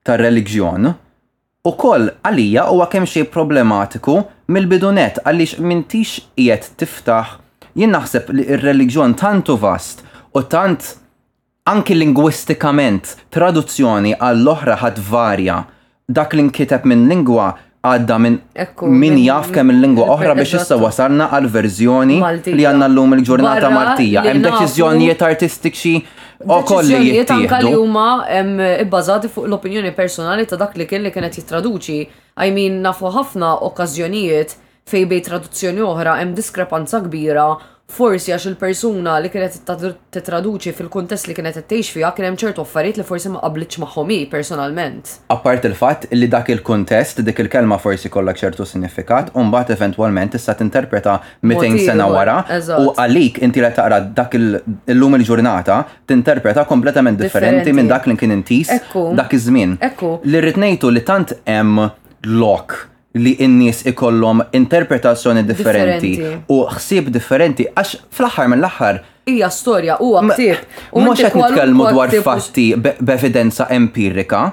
[0.04, 0.90] tar reliġjon
[1.68, 7.34] u koll għalija huwa kemm xie problematiku mill-bidunet għaliex mintix jiet tiftaħ
[7.80, 10.06] jien naħseb li ir reliġjon tantu vast
[10.36, 10.94] u tant
[11.70, 15.60] anki lingwistikament traduzzjoni għall-oħra ħad varja
[16.08, 17.52] dak li nkiteb minn lingwa
[17.84, 18.40] għadda minn
[19.00, 22.22] min jaf kemm il-lingwa oħra biex issa wasalna għal verżjoni
[22.56, 24.24] li għanna l-lum il-ġurnata martija.
[24.26, 25.96] Hemm deċiżjonijiet artistiċi
[26.40, 28.24] Deċiżjonijiet anka li huma
[28.80, 32.00] bbażati fuq l-opinjoni personali ta' dak li kien li kienet jittraduċi.
[32.46, 34.56] I mean nafu ħafna okkażjonijiet
[34.90, 37.50] fej bej traduzzjoni oħra hemm diskrepanza kbira
[37.90, 43.06] forsi għax il-persuna li kienet t-traduċi fil-kontest li kienet t-teċ kien hemm ċertu affarijiet li
[43.08, 45.14] forsi ma qablitx magħhom personalment.
[45.34, 50.58] Apart il-fatt li dak il-kontest dik il-kelma forsi kollha ċertu signifikat, u mbagħad eventwalment t
[50.60, 52.38] tinterpreta 200 sena wara
[52.78, 55.80] u għalik inti li taqra dak il-lum il-ġurnata
[56.10, 58.70] tinterpreta kompletament differenti minn dak li kien intis
[59.18, 59.80] dak iż-żmien.
[60.30, 61.82] Li rritnejtu li tant hemm
[62.30, 62.84] lok
[63.14, 66.12] li n-nies ikollhom interpretazzjoni differenti,
[66.50, 69.00] u ħsieb differenti għax fl-aħħar mill-aħħar
[69.30, 70.68] hija storja huwa ktieb.
[70.94, 74.44] U mhux qed nitkellmu dwar fatti b'evidenza empirika,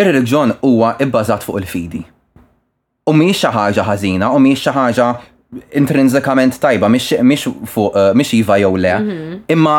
[0.00, 2.02] ir reġjon huwa bbażat fuq il-fidi.
[3.10, 5.10] U mhix xi ħaġa ħażina, u mhix xi ħaġa
[5.82, 9.40] intrinsikament tajba, mhix fuq eh, mhix iva jew le, mhm.
[9.56, 9.78] imma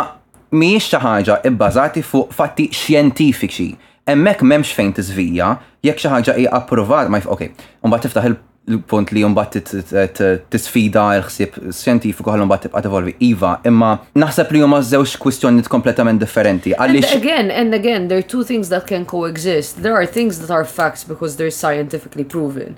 [0.53, 3.71] mhijiex xi ħaġa bbażati fuq fatti xjentifiċi
[4.07, 7.49] Emmek memx fejn tiżvija, jekk xi ħaġa hija approvat ma ok,
[7.85, 8.27] mbagħad tiftaħ
[8.71, 10.21] il-punt li mbagħad
[10.53, 13.91] tisfida l-ħsieb xjentifiku ħallu mbagħad tibqa' tevolvi iva, imma
[14.23, 16.73] naħseb li huma żewġ kwistjonijiet kompletament differenti.
[16.79, 19.83] again and again there are two things that can coexist.
[19.83, 22.77] There are things that are facts because they're scientifically proven.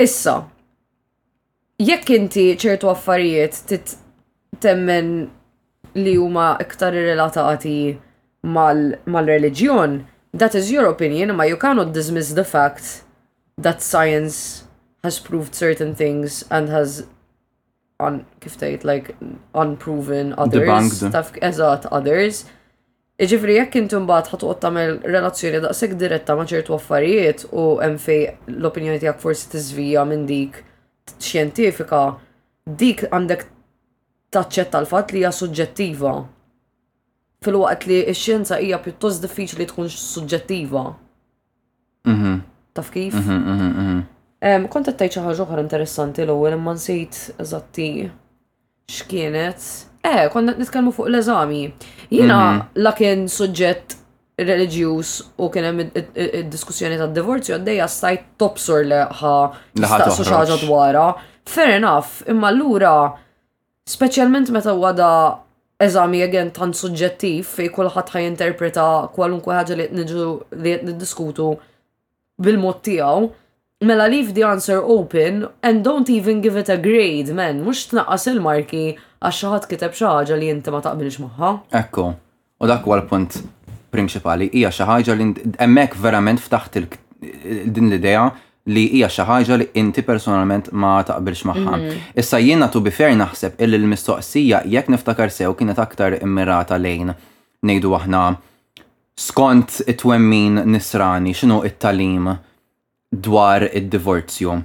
[0.00, 0.44] Issa,
[1.80, 3.76] jekk inti ċertu affarijiet
[4.60, 5.28] temmen
[5.96, 7.96] li huma iktar irrelatati
[8.42, 8.96] mal
[10.36, 13.02] That is your opinion, but you cannot dismiss the fact
[13.56, 14.64] that science
[15.02, 16.90] has proved certain things and has
[18.06, 19.06] on kif tgħid like
[19.62, 21.00] unproven others Debunked.
[21.00, 22.42] stuff eżatt others.
[23.24, 28.26] Iġifri jekk intu mbagħad ħatqod tagħmel relazzjoni daqseg diretta ma' ċertu affarijiet u hemm fej
[28.52, 30.58] l-opinjoni tiegħek forsi tiżvija minn dik
[31.16, 32.02] xjentifika,
[32.68, 33.46] dik għandek
[34.36, 36.12] taċċetta l-fatt li hija suġġettiva
[37.46, 40.84] fil-waqt li x-xjenza hija pjuttost diffiċli tkun suġġettiva.
[42.12, 42.38] Mhm.
[42.74, 43.14] Taf kif?
[43.20, 47.86] Mhm, mhm, kont qed tgħid xi ħaġa oħra interessanti l-ewwel imma nsejt eżatti
[48.92, 49.60] x'kienet.
[50.06, 51.62] Eh, konna nitkellmu fuq l-eżami.
[52.16, 52.38] Jiena
[52.84, 53.86] la kien suġġett
[54.50, 55.10] religjus
[55.42, 58.24] u kien hemm id-diskussjoni tad-divorzju għaddejja stajt
[58.90, 59.36] li ħa
[59.80, 61.08] nistaqsu xi ħaġa dwarha.
[61.48, 62.96] Fair enough, imma allura
[63.96, 65.10] speċjalment meta wada
[65.82, 70.28] eżami għen tan suġġettiv fej kullħat ħaj interpreta kwalunkwe ħagġa li jtnġu
[70.62, 71.50] li niddiskutu
[72.42, 73.26] bil-mod tiegħu.
[73.84, 77.58] Mela leave the answer open and don't even give it a grade, man.
[77.66, 78.86] Mux tnaqqas il-marki
[79.20, 81.52] għax xaħat kiteb xaħġa li inti ma taqbilx maħħa.
[81.82, 82.06] Ekku,
[82.64, 83.40] u dak huwa l-punt
[83.92, 85.28] prinċipali, hija xi ħaġa li
[85.60, 86.80] hemmhekk verament ftaħt
[87.20, 88.30] din l-idea
[88.66, 91.74] li hija xi ħaġa li inti personalment ma taqbilx magħha.
[91.78, 91.94] Mhm.
[92.18, 97.14] Issa jien tu bifer naħseb illi l-mistoqsija jekk niftakar sew kienet aktar immirata lejn
[97.62, 98.24] ngħidu aħna
[99.16, 102.32] skont it-twemmin nisrani x'inhu it-talim
[103.26, 104.58] dwar id-divorzju.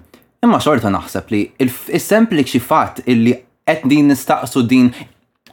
[0.43, 3.33] Imma xorta naħseb li il-sempliċi fatt illi
[3.65, 4.89] qed din nistaqsu din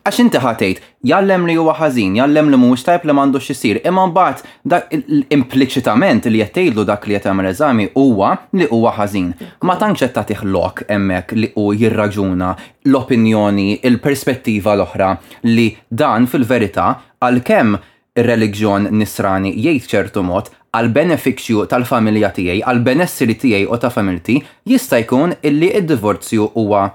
[0.09, 4.07] Għax inti ħatejt, jallem li huwa ħażin, jallem li mhuwiex tajb li m'għandux isir, imma
[4.09, 4.39] mbagħad
[4.73, 4.95] dak
[5.37, 9.27] impliċitament li qed tgħidlu dak li qed tagħmel eżami huwa li huwa ħażin.
[9.69, 12.55] Ma tantx qed tagħtih lok hemmhekk li hu jirraġuna
[12.89, 15.11] l-opinjoni, il-perspettiva l-oħra
[15.53, 16.87] li dan fil-verità
[17.27, 17.77] għalkemm
[18.23, 24.39] ir-reliġjon nisrani jgħid ċertu mod għal benefiċċju tal-familja tiegħi, għal benessiri tiegħi u ta' familti,
[24.73, 26.87] jista' jkun illi id-divorzju huwa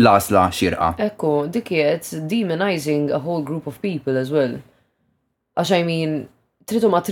[0.00, 0.94] lasla xirqa.
[0.98, 4.56] Ekku, dikiet demonizing a whole group of people as well.
[5.58, 6.26] Għax I mean,
[6.64, 7.02] tritu ma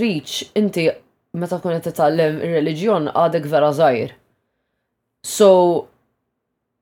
[0.55, 0.89] inti
[1.35, 4.13] meta tkun qed tallem ir-reliġjon għadek vera żgħir.
[5.25, 5.89] So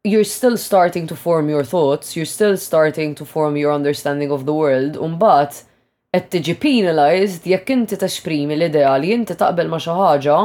[0.04, 4.44] you're still starting to form your thoughts, you're still starting to form your understanding of
[4.46, 5.64] the world, u mbagħad
[6.16, 10.36] qed tiġi penalized jekk inti tesprimi l-idea li inti taqbel ma xi ħaġa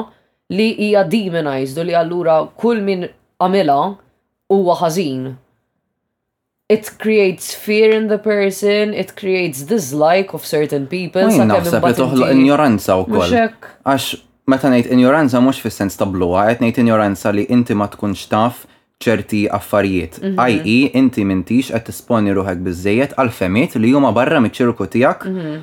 [0.57, 3.81] li hija demonized u li allura kull min għamilha
[4.51, 5.29] huwa ħażin
[6.75, 11.27] it creates fear in the person, it creates dislike of certain people.
[11.37, 13.35] Ma naħseb li toħloq ignoranza u koll.
[13.89, 14.05] Għax
[14.53, 18.63] meta ngħid ignoranza mhux fis-sens ta' bluha, qed ngħid ignoranza li inti ma tkun taf
[19.03, 20.19] ċerti affarijiet.
[20.21, 20.39] Mhm.
[20.47, 20.77] I.e.
[21.01, 25.53] inti mintix qed sponi ruħek biżejjed għal femiet li huma barra miċ-ċirku tiegħek mhm.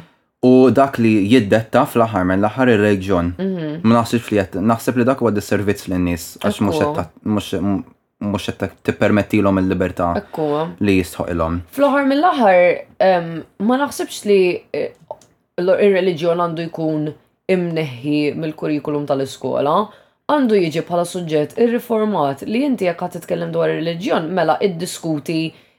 [0.52, 4.32] u dak li jiddetta fl-aħħar men l-aħħar il reġjon Mnaħsib mhm.
[4.32, 10.10] li dak naħseb li dak huwa disservizz lin-nies għax mhux mux qed tippermettilhom il-libertà
[10.82, 11.60] li l-om.
[11.70, 14.38] fl ħar mill-aħħar ma naħsibx li
[14.74, 14.90] eh,
[15.58, 17.06] ir-reliġjon għandu jkun
[17.48, 19.76] imneħħi mill kurikulum tal-iskola,
[20.30, 25.38] għandu jiġi bħala suġġett irriformat li inti jekk qed titkellem dwar ir-reliġjon mela iddiskuti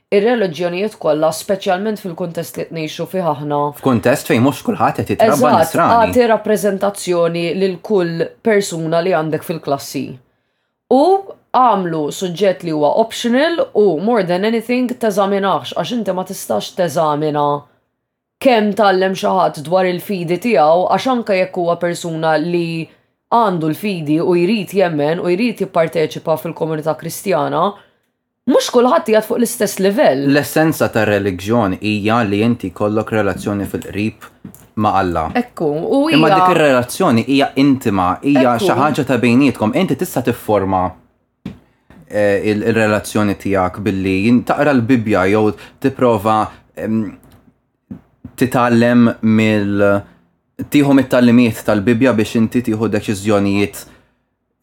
[0.09, 3.57] ir-reliġjonijiet kollha speċjalment fil kontest li tnejxu fih aħna.
[3.81, 5.99] F'kuntest fejn mhux kulħadd qed jitrabba nisrani.
[6.07, 10.05] Għati rappreżentazzjoni lil kull persuna li għandek fil-klassi.
[10.89, 11.03] U
[11.57, 17.45] għamlu suġġett li huwa optional u more than anything teżaminax għax inti ma tistax teżamina
[18.43, 22.83] kemm tallem xi ħadd dwar il-fidi tiegħu għax anke jekk huwa persuna li
[23.33, 27.63] għandu l-fidi u jrid jemmen u jrid jipparteċipa fil-komunità kristjana,
[28.49, 30.23] mhux kulħadd jgħat fuq l-istess livell.
[30.29, 34.29] L-essenza tar reliġjon hija li inti kollok relazzjoni fil-qrib
[34.79, 35.25] ma' Alla.
[35.35, 36.15] Ekku, u jgħat.
[36.17, 40.85] Imma dik ir-relazzjoni hija intima, hija xi ħaġa ta' bejnietkom, inti tista' tifforma
[42.11, 46.37] Eh, il-relazzjoni tijak billi jintaqra l-Bibja jew tiprofa
[48.33, 49.83] titallem mill
[50.73, 53.83] tiħu mit-tallimiet tal-Bibja biex inti tiħu deċiżjonijiet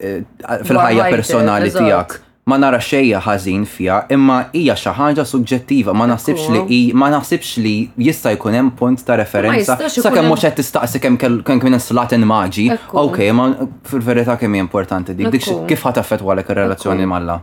[0.03, 2.17] eh, fil-ħajja personali tijak
[2.47, 7.09] ma nara xejja ħażin fija, imma hija xi ħaġa suġġettiva, ma naħsibx li hi ma
[7.11, 7.73] naħsibx li
[8.07, 11.75] jista' jkun hemm punt ta' referenza sakemm mhux qed tistaqsi kemm kemm kien
[12.17, 12.69] in maġi.
[12.93, 13.49] Okej, ma
[13.91, 17.41] fil-verità kemm hija importanti dik, dik kif ħadd affettwalek ir-relazzjoni malla.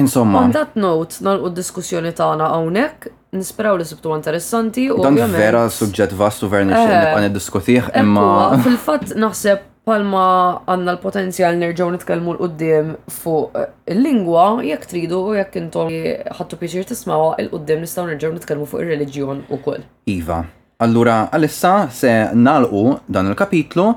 [0.00, 0.40] Insomma.
[0.46, 4.96] On that note, nalqu d-diskussjoni tagħna hawnhekk, nisperaw li sibtu interessanti u.
[5.04, 8.28] Dan vera suġġett vastu vera nixtieq eh, nibqa' niddiskutih imma.
[8.64, 10.22] Fil-fatt naħseb palma
[10.68, 15.90] għanna l-potenzjal nerġaw nitkellmu l-qoddim fuq eh, il-lingwa, jekk tridu u jekk intom
[16.36, 19.82] ħattu pieċir tismawa l qoddim nistaw nerġaw nitkellmu fuq il-reliġjon u koll.
[20.12, 20.42] Iva,
[20.84, 23.90] allura għalissa se nalqu dan il-kapitlu,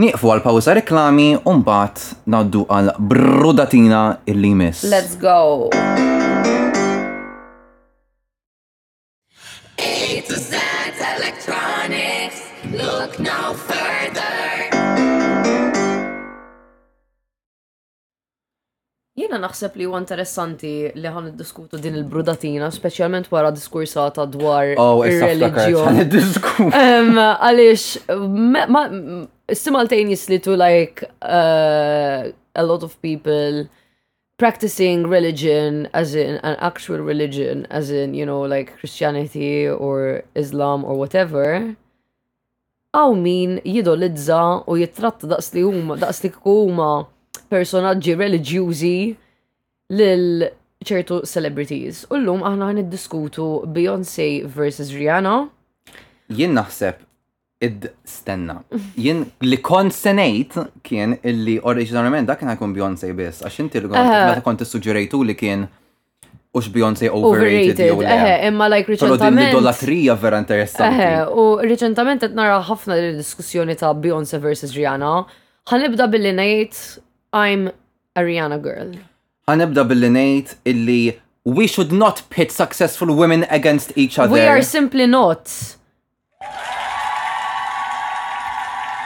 [0.00, 4.84] nieqfu għal pawza reklami un bat naddu għal brudatina il-limis.
[4.90, 5.68] Let's go!
[19.34, 26.02] Jena naħseb li huwa interessanti li ħan diskutu din il-brudatina, speċjalment wara diskursata dwar il-reliġjon.
[27.42, 27.86] Għalix,
[29.58, 33.64] simultaneously to like uh, a lot of people
[34.38, 40.84] practicing religion as in an actual religion, as in, you know, like Christianity or Islam
[40.84, 41.74] or whatever.
[42.94, 46.90] aw min jidolizza u jitratta daqs li huma, daqs li huma
[47.50, 48.92] personaġġi reliġjużi
[49.90, 50.46] lil
[50.84, 52.04] ċertu celebrities.
[52.12, 55.46] U llum aħna għan diskutu Beyoncé versus Rihanna.
[56.28, 57.00] Jien naħseb
[57.64, 58.58] id stenna.
[58.96, 64.44] Jien li kont senejt kien illi oriġinarjament dak kien Beyoncé biss, għax inti l kont
[64.44, 65.64] kont suġġerejtu li kien
[66.54, 67.80] ux Beyoncé overrated.
[67.80, 69.50] Eħe, imma like reċentament.
[69.50, 71.00] L-idolatrija vera interessanti.
[71.00, 75.14] Eħe, u reċentament qed nara ħafna l-diskussjoni ta' Beyoncé versus Rihanna.
[75.70, 76.78] Ħanibda billi ngħid
[77.34, 77.68] I'm
[78.14, 78.92] a Rihanna girl
[79.44, 80.98] ħanibda billi ngħid illi
[81.44, 84.32] we should not pit successful women against each other.
[84.32, 85.50] We are simply not.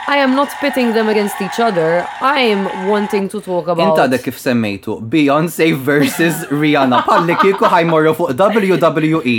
[0.07, 2.07] I am not pitting them against each other.
[2.21, 3.85] I am wanting to talk about.
[3.93, 9.35] Inta da kif semmejtu Beyoncé versus Rihanna palli kieku ħajmorru fuq WWE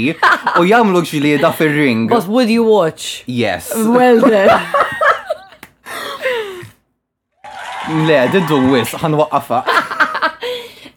[0.61, 1.03] u jagħmlu
[1.41, 2.07] da fir-ring.
[2.09, 3.25] But would you watch?
[3.27, 3.73] Yes.
[3.75, 4.51] Well then.
[8.07, 9.65] Le, diddu wis, ħanwaqqafa.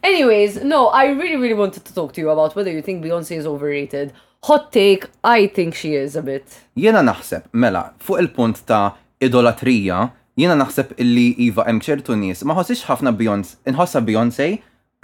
[0.04, 3.38] Anyways, no, I really, really wanted to talk to you about whether you think Beyoncé
[3.38, 4.12] is overrated.
[4.42, 6.44] Hot take, I think she is a bit.
[6.76, 10.02] Jena naħseb, mela, fuq il-punt ta' idolatrija,
[10.36, 14.50] jena naħseb illi Iva hemm ċertu nies ma ħossix ħafna Beyoncé, inħossa Beyoncé,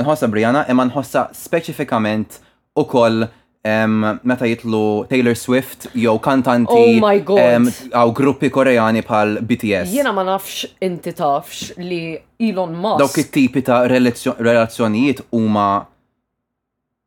[0.05, 2.43] inħossa Brianna, imma nħossa speċifikament
[2.85, 3.25] ukoll
[3.65, 9.93] um, meta jitlu Taylor Swift jew kantanti oh um, aw gruppi koreani bħal BTS.
[9.93, 11.99] Jiena ma nafx inti tafx li
[12.41, 13.01] Elon Musk.
[13.03, 15.67] Dawk it-tipi ta' relazzjonijiet huma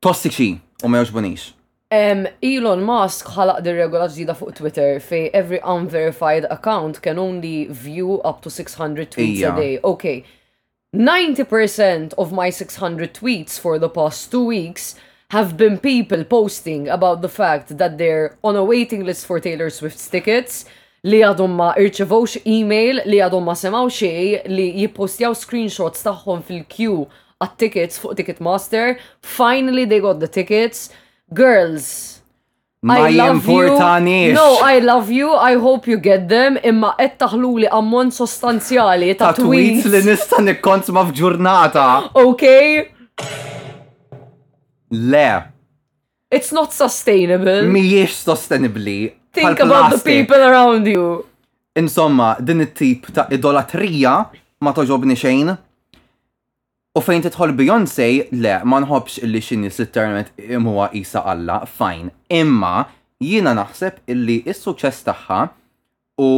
[0.03, 0.51] tossiċi
[0.83, 1.47] u ma jogħġbunix.
[1.93, 7.65] Um, Elon Musk ħalaq dir regola ġdida fuq Twitter fej every unverified account can only
[7.69, 9.53] view up to 600 tweets yeah.
[9.53, 9.79] a day.
[9.83, 10.23] Okay.
[10.95, 14.93] 90% of my 600 tweets for the past two weeks
[15.35, 19.69] have been people posting about the fact that they're on a waiting list for Taylor
[19.79, 20.63] Swift's tickets
[21.11, 27.07] li għadhom ma irċevewx email, li għadhom ma semaw xej, li jippostjaw screenshots tagħhom fil-queue
[27.43, 28.93] għat-tickets fuq Ticketmaster.
[29.25, 30.85] Finally they got the tickets.
[31.35, 31.89] Girls,
[32.87, 34.31] Ma jimportanix.
[34.37, 39.33] No, I love you, I hope you get them, imma qed taħluli ammont sostanzjali ta'
[39.39, 39.89] tweets.
[39.91, 41.89] li nista' nikkonsma f'ġurnata.
[42.79, 42.79] Okay.
[44.93, 45.43] Le.
[46.35, 47.63] It's not sustainable.
[47.63, 49.13] Mijiex sustainably.
[49.33, 51.25] Think about the people around you.
[51.75, 54.25] Insomma, din it-tip ta' idolatrija
[54.61, 55.49] ma toġobni xejn.
[56.93, 62.11] U fejn titħol Beyoncé, le, ma nħobx illi xini s termet imuwa Isa Alla, Fajn,
[62.37, 62.83] Imma,
[63.19, 65.39] jina naħseb illi is-suċess tagħha
[66.21, 66.29] u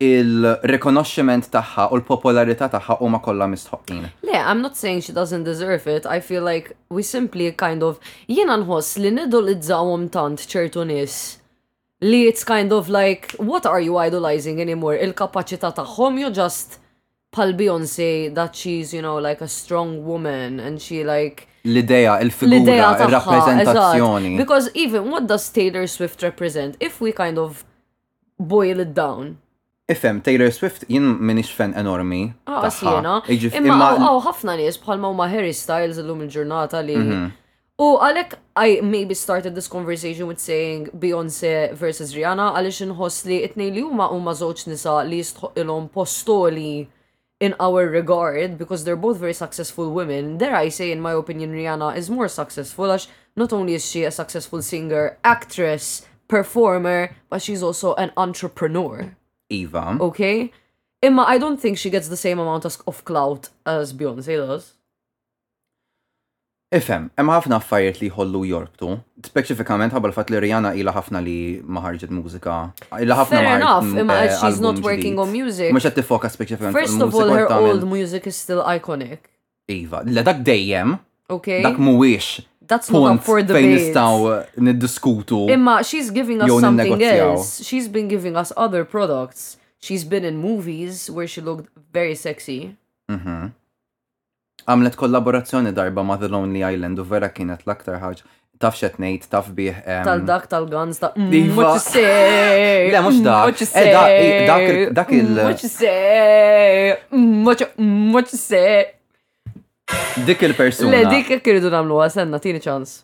[0.00, 4.04] il-rekonoxximent tagħha u l-popolarità tagħha huma kollha mistħoqin.
[4.22, 6.06] Le, I'm not saying she doesn't deserve it.
[6.06, 7.98] I feel like we simply kind of
[8.30, 11.16] jiena nħoss li nidolizzawhom tant ċertu nies
[12.06, 14.94] li it's kind of like what are you idolizing anymore?
[14.94, 16.78] Il-kapaċità tagħhom you just
[17.34, 22.94] pal Beyoncé that she's you know like a strong woman and she like l-ideja, il-figura,
[23.02, 24.36] il-rappresentazzjoni.
[24.38, 27.64] Because even what does Taylor Swift represent if we kind of
[28.38, 29.38] boil it down?
[29.88, 32.34] Ifem, Taylor Swift jien minix fan enormi.
[32.46, 33.22] Ah, sjena.
[33.28, 36.96] Imma għaw oh, oh, ħafna nies bħalma ma Harry Styles l-lum il-ġurnata li.
[37.00, 37.22] Mhm.
[37.80, 43.38] U għalek, I maybe started this conversation with saying Beyoncé versus Rihanna, għalix nħos li
[43.46, 46.84] itnej li huma huma żewġ nisa li jistħolhom postoli
[47.40, 50.36] in our regard because they're both very successful women.
[50.36, 53.08] There I say in my opinion Rihanna is more successful as
[53.40, 59.16] not only is she a successful singer, actress, performer, but she's also an entrepreneur.
[59.50, 59.96] Eva.
[60.00, 60.52] Okay?
[61.02, 64.74] Imma I don't think she gets the same amount of clout as Beyoncé does.
[66.74, 68.88] Ifem, imma ħafna affarijiet li jħollu jorbtu,
[69.24, 71.80] Specifikament ħabba l-fatt li Rihanna ila ħafna li ma
[72.12, 72.56] mużika.
[73.02, 75.72] Ila ħafna Fair enough, imma eh, she's not working on music.
[75.72, 76.74] Mux tifoka specifikament.
[76.76, 79.30] First of all, her old music is still iconic.
[79.70, 80.98] Iva, l dak dejjem.
[81.30, 81.62] Okay.
[81.62, 83.64] Dak muwix that's not up for debate.
[83.64, 85.48] Fejn nistaw uh, niddiskutu.
[85.50, 87.60] Imma she's giving us something else.
[87.68, 89.56] She's been giving us other products.
[89.80, 91.66] She's been in movies where she looked
[91.98, 92.60] very sexy.
[93.10, 93.46] Mm -hmm.
[94.68, 98.24] Għamlet kollaborazzjoni darba ma' The Lonely Island u vera kienet l-aktar ħaġa.
[98.60, 99.76] Taf xet nejt, taf bih.
[100.08, 101.54] Tal-dak, tal-guns, ta' mm, iva.
[101.58, 102.90] What you say?
[102.92, 103.36] Le, mux mm, eh, da.
[103.36, 103.86] Mm, what you say?
[105.00, 107.72] Dak il- What you say?
[108.14, 108.97] What you say?
[110.24, 110.90] Dik il-persuna.
[110.92, 113.02] Le, dik kirridu namlu għasenna, tini ċans.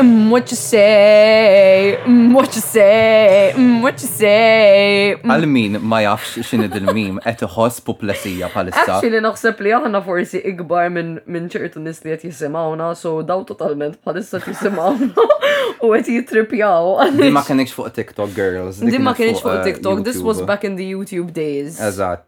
[0.00, 5.16] Mm, what you say, mm, what you say, mm, what you say.
[5.28, 8.98] Għal-min ma jafx xin id-il-mim, et ħos puplessija palissa.
[9.04, 13.98] li naħseb li għahna forsi ikbar minn ċertu nis li għet jisimawna, so daw totalment
[14.04, 15.10] palissa jisimawna
[15.84, 16.96] u għet jitripjaw.
[17.20, 18.80] Di ma kienx fuq TikTok, girls.
[18.80, 21.80] Di ma fuq eh, TikTok, this was back in the YouTube days.
[21.80, 22.24] Eżat.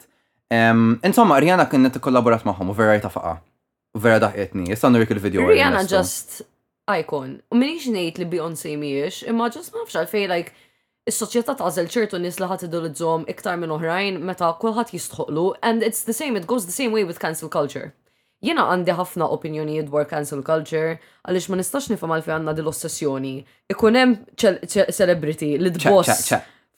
[0.52, 3.38] Insomma, Rijana kienet kollaborat maħom u verajta faqa
[3.99, 5.47] vera daħjetni, jessan nurik il-video.
[5.49, 6.41] Rihanna just
[6.91, 7.38] icon.
[7.51, 10.53] U minix nejt li Beyoncé miex, imma just nafx għalfej, like,
[11.11, 16.05] is-soċjetà tażel ċertu nies li ħadd idolizzhom iktar minn oħrajn meta kulħadd jistħuqlu, and it's
[16.07, 17.91] the same, it goes the same way with cancel culture.
[18.41, 20.95] Jiena għandi ħafna opinjonijiet dwar cancel culture
[21.26, 23.34] għaliex ma nistax nifhem għalfej għanna din l-ossessjoni.
[23.74, 26.30] Ikunem hemm celebrity li d-boss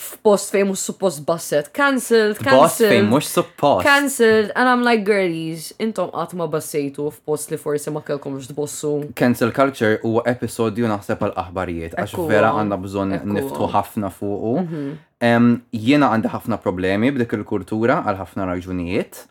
[0.03, 1.69] f'post fejn mhux suppost basset.
[1.77, 2.91] Cancelled, cancelled.
[2.93, 3.85] fejn mhux suppost.
[3.87, 8.93] Cancelled, and I'm like girlies, intom għatma ma bassejtu f'post li forsi ma x tbossu.
[9.19, 14.55] Cancel culture huwa episodju naħseb għal aħbarijiet għax vera għandna bżonn niftu ħafna fuqu.
[14.65, 15.61] Mhm.
[15.73, 19.27] Jiena għandi ħafna problemi b'dik il-kultura għal ħafna raġunijiet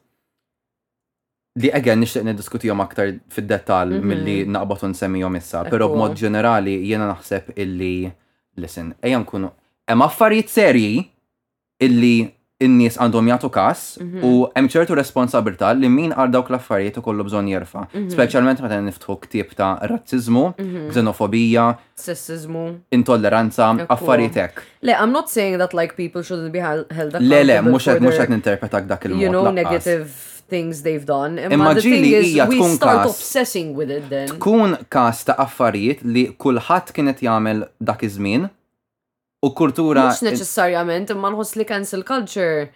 [1.62, 4.54] li għagħan nishtiq niddiskutijom aktar fid-detal mill-li mhm.
[4.56, 7.96] naqbatu nsemmijom issa, pero b'mod ġenerali jiena naħseb illi
[8.62, 9.50] listen, ejja nkunu
[9.90, 10.94] hemm affarijiet serji
[11.88, 12.30] illi
[12.62, 14.20] in-nies għandhom jagħtu kas mhm.
[14.24, 17.88] u hemm ċertu responsabilità li min għal dawk l-affarijiet ukollu bżonn jerfa.
[17.90, 18.10] Mhm.
[18.14, 20.84] Speċjalment meta niftħu ktieb ta' razziżmu, mhm.
[20.94, 21.66] xenofobija,
[22.06, 22.68] sessizmu,
[22.98, 24.62] intolleranza, affarijiet hekk.
[24.86, 27.32] Le, I'm not saying that like people shouldn't be held accountable.
[27.34, 29.26] Le, le, mhux qed mhux qed ninterpretak dak il-mod.
[29.26, 30.06] You know, negative
[30.54, 31.42] things they've done.
[31.42, 34.30] Imma the thing is, we start obsessing with it then.
[34.38, 38.52] Tkun kas ta' affarijiet li kulħadd kienet jagħmel dak iż-żmien
[39.42, 40.10] u kultura.
[40.10, 42.68] Mux neċessarjament, imma nħoss li cancel culture,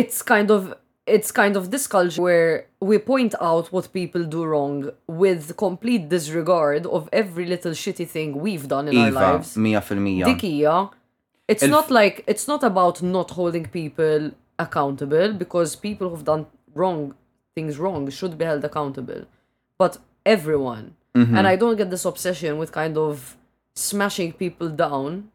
[0.00, 0.72] it's kind of
[1.08, 6.08] it's kind of this culture where we point out what people do wrong with complete
[6.10, 9.56] disregard of every little shitty thing we've done in Eva, our lives.
[9.56, 10.26] mia, fil mia.
[10.26, 10.90] Dikija.
[11.48, 16.46] It's Elf not like it's not about not holding people accountable because people who've done
[16.74, 17.14] wrong
[17.54, 19.22] things wrong should be held accountable.
[19.78, 19.96] But
[20.36, 20.86] everyone.
[21.16, 21.38] Mm -hmm.
[21.38, 23.36] And I don't get this obsession with kind of
[23.74, 25.30] smashing people down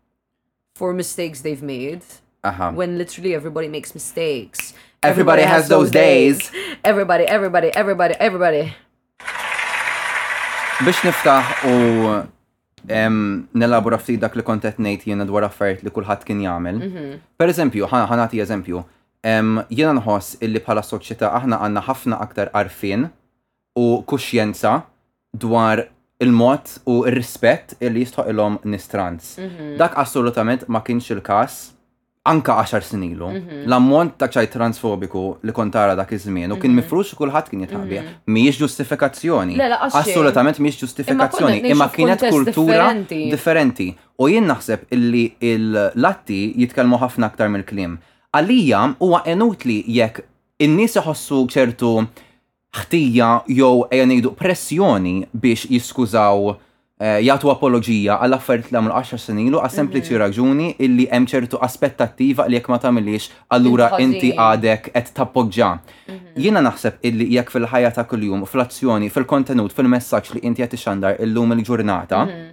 [0.75, 2.01] for mistakes they've made.
[2.43, 2.71] Uh-huh.
[2.71, 4.73] When literally everybody makes mistakes.
[5.01, 6.49] Everybody, everybody has, has, those days.
[6.49, 6.77] days.
[6.83, 8.63] Everybody, everybody, everybody, everybody.
[10.83, 16.41] Biex niftaħ u nelabura ftit dak li kontet ngħid jiena dwar affarijiet li kulħadd kien
[16.43, 16.77] jagħmel.
[16.81, 17.21] Mm -hmm.
[17.39, 18.83] Per eżempju, ħanati eżempju,
[19.29, 23.07] jiena nħoss illi bħala soċjetà aħna għandna ħafna aktar arfin
[23.85, 24.81] u kuxjenza
[25.45, 25.85] dwar
[26.23, 29.35] il-mod u il-rispett il-li jistħu il-om nistrans.
[29.43, 29.71] Mhm.
[29.79, 31.55] Dak assolutament ma kienx il-kas
[32.31, 33.29] anka 10 snilu.
[33.29, 33.63] Mhm.
[33.69, 36.79] L-ammont ta' ċaj transfobiku li kontara dak iż-żmien u kien mhm.
[36.79, 37.99] mifrux kulħadd kien jitħabbi.
[38.33, 39.57] Mhijiex ġustifikazzjoni.
[40.01, 43.91] Assolutament mhijiex ġustifikazzjoni, imma kienet kultura differenti.
[44.23, 47.97] U jien naħseb illi l-latti jitkellmu ħafna aktar mill-kliem.
[48.33, 50.23] Għalija huwa inutli jekk
[50.65, 51.91] in-nies iħossu ċertu
[52.77, 59.21] ħtija jew ejja ngħidu pressjoni biex jiskużaw eh, jagħtu apologija għall affarijiet li għamlu 10
[59.21, 60.21] snin ilu għas sempliċi mhm.
[60.23, 65.69] raġuni illi hemm ċertu aspettattiva li jekk ma tagħmilx allura inti għadek qed tappoġġa.
[66.09, 66.31] Mhm.
[66.45, 71.53] Jiena naħseb illi jekk fil-ħajja ta' kuljum, fl-azzjoni, fil-kontenut, fil-messaġġ li inti qed ixandar illum
[71.53, 72.47] il-ġurnata, mhm.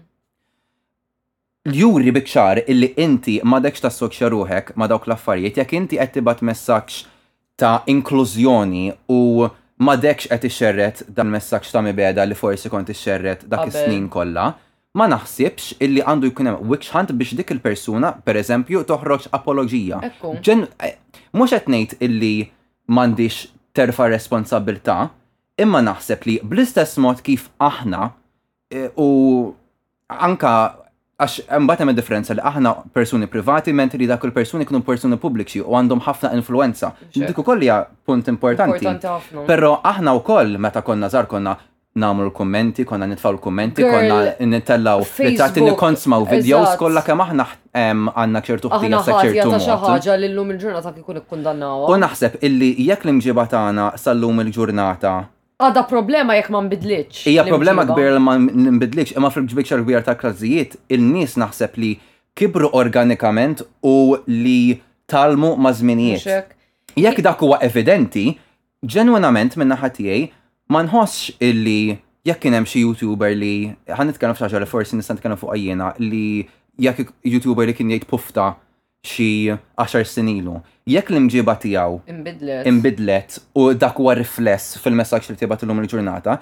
[1.81, 6.45] juri bikċar illi inti ma dekx soċċa ruħek ma dawk l-affarijiet, jekk inti qed tibgħat
[6.51, 7.01] messaġġ
[7.61, 8.85] ta' inklużjoni
[9.17, 9.23] u
[9.87, 14.51] ma dekx qed ixxerret dan messaġġ ta' mibeda li forsi kont ixxerret dak is-snin kollha.
[14.99, 20.01] Ma naħsibx illi għandu jkun hemm witch biex dik il-persuna, pereżempju, toħroġ apologija.
[20.47, 20.97] Ġen, eh,
[21.33, 22.33] mhux qed ngħid illi
[22.91, 25.09] m'għandix terfa' responsabilità,
[25.63, 28.11] imma naħseb li bl-istess mod kif aħna
[28.75, 29.09] eh, u
[30.29, 30.55] anka
[31.21, 35.75] għax mbata hemm differenza li aħna persuni privati mentri dak il-persuni kienu persuni pubbliċi u
[35.77, 36.93] għandhom ħafna influenza.
[37.15, 38.95] Dik ukoll hija punt importanti.
[39.49, 41.57] Però aħna wkoll meta konna żar konna
[42.01, 47.49] namlu l-kommenti, konna nitfaw l-kommenti, konna nittellaw, nittati nikonsmaw videos, kolla kem aħna
[47.81, 49.77] għanna ċertu ħtija sa ċertu.
[49.85, 51.91] ħaġa l-lum il-ġurnata kikun ikkundannawa.
[51.91, 55.19] U naħseb illi jekk l-imġiba tagħna sal-lum il-ġurnata
[55.61, 57.19] Għada problema jekk ma nbidlitx.
[57.29, 61.91] Hija problema kbir li ma nbidlitx, imma fil-ġbikxar kbir ta' krazijiet, il-nies naħseb li
[62.39, 63.93] kibru organikament u
[64.27, 64.79] li
[65.11, 66.55] talmu ma' żminijiet.
[66.97, 68.25] Jekk dak huwa evidenti,
[68.83, 70.23] ġenwinament minna naħa tiegħi
[70.73, 73.53] ma nħossx illi jekk kien hemm xi YouTuber li
[73.85, 76.25] ħan nitkellem f'xi li forsi nista' nitkellem fuq ajjena li
[76.81, 78.55] jekk YouTuber li kien jgħid pufta
[79.07, 80.61] xi 10 sinilu.
[80.91, 82.01] Jekk l-imġiba tiegħu
[82.73, 83.39] imbidlet.
[83.57, 86.37] u dak huwa rifless fil-messaġġ li tibat l-lum il-ġurnata,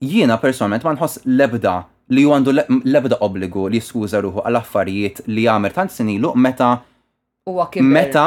[0.00, 1.74] jiena personalment ma nħoss lebda
[2.10, 2.52] li ju għandu
[2.84, 6.80] lebda obbligu li skuża ruħu għal affarijiet li għamel tant sinilu meta
[7.80, 8.24] meta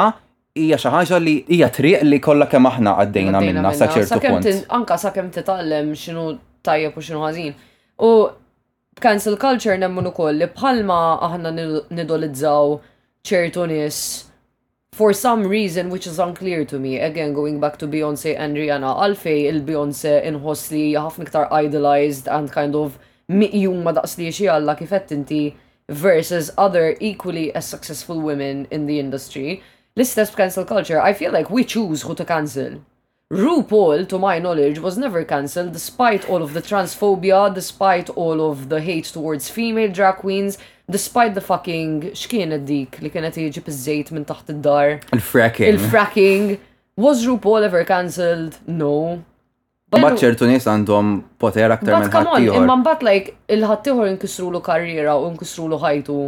[0.54, 4.48] hija xi ħaġa li hija triq li kollha kemm aħna għaddejna minna sa ċertu punt.
[4.72, 7.52] Anka sakemm titgħallem x'inhu tajjeb u x'inhu ħażin.
[8.00, 8.10] U
[9.04, 11.52] cancel culture nemmu ukoll li bħalma aħna
[11.92, 12.78] nidolizzaw
[13.24, 13.98] ċertu nies
[14.92, 18.90] for some reason which is unclear to me, again going back to Beyonce and Rihanna,
[19.02, 22.98] għalfej il Beyonce inħoss li ħafna iktar idolized and kind of
[23.32, 25.54] miqjum ma daqs li xie għalla kifett inti
[25.88, 29.62] versus other equally as successful women in the industry.
[29.96, 32.82] L-istess cancel culture, I feel like we choose who to cancel.
[33.30, 38.68] RuPaul, to my knowledge, was never cancelled despite all of the transphobia, despite all of
[38.68, 40.58] the hate towards female drag queens,
[40.90, 44.98] despite the fucking x'kienet dik li kienet jiġi piż minn taħt id-dar.
[45.16, 45.68] Il-fracking.
[45.74, 46.56] Il-fracking.
[46.96, 48.58] Was RuPaul ever cancelled?
[48.66, 49.20] No.
[49.94, 55.30] Bat ċertu nies għandhom poter aktar minn on, Imma mbagħad like il-ħaddieħor inkisrulu karriera u
[55.30, 56.18] lu ħajtu.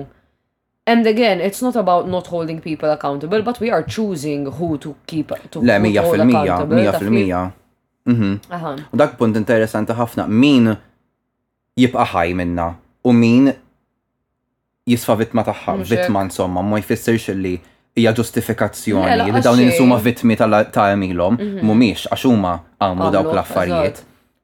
[0.89, 4.95] And again, it's not about not holding people accountable, but we are choosing who to
[5.09, 7.41] keep to Le, mija fil-mija, mija fil-mija.
[8.07, 8.87] Mhm.
[8.93, 10.77] U dak punt interessanti ħafna, min
[11.77, 12.69] jibqa ħaj minna
[13.05, 13.51] u min
[14.87, 17.57] jisfa vittma tagħha, vittma insomma, ma jfissirx li
[17.97, 21.63] hija ġustifikazzjoni mela, li dawn insuma vittmi ta' emilhom mhm.
[21.65, 24.03] mhumiex għax huma għamlu dawk l-affarijiet.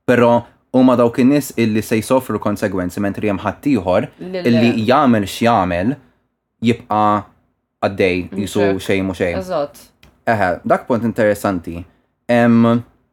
[0.09, 0.31] Però
[0.75, 4.09] huma dawk in-nies illi se jsofru konsegwenzi mentri hemm ħaddieħor
[4.49, 5.95] illi jagħmel x'jagħmel
[6.67, 7.23] jibqa'
[7.83, 9.67] għaddej jisu xejn mhux xejn.
[10.33, 11.83] Eħe, dak punt interessanti.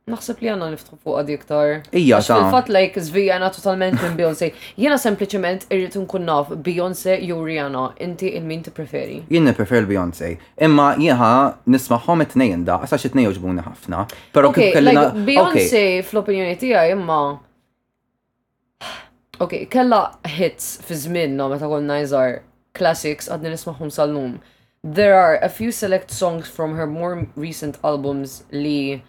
[0.10, 1.72] Naħseb li għanna niftħu fuq għad iktar.
[1.95, 4.51] Ija, ta' fat lajk zvija għana totalment minn Beyoncé.
[4.82, 9.20] Jena sempliciment irrit nkun naf Beyoncé ju Rihanna, inti il-min ti preferi?
[9.34, 10.32] Jena preferi Beyoncé.
[10.66, 11.30] Imma jena
[11.70, 14.05] nismaħom it-nejn da, għasax it-nejn uġbuni ħafna.
[14.36, 15.07] Pero kif kellina.
[15.28, 17.22] Beyoncé fl-opinjoni tija imma.
[19.39, 20.03] Ok, kella
[20.36, 20.97] hits fi
[21.32, 22.41] no, meta konna najzar
[22.76, 24.39] classics għadni nismaħom sal-lum.
[24.84, 29.03] There are a few select songs from her more recent albums li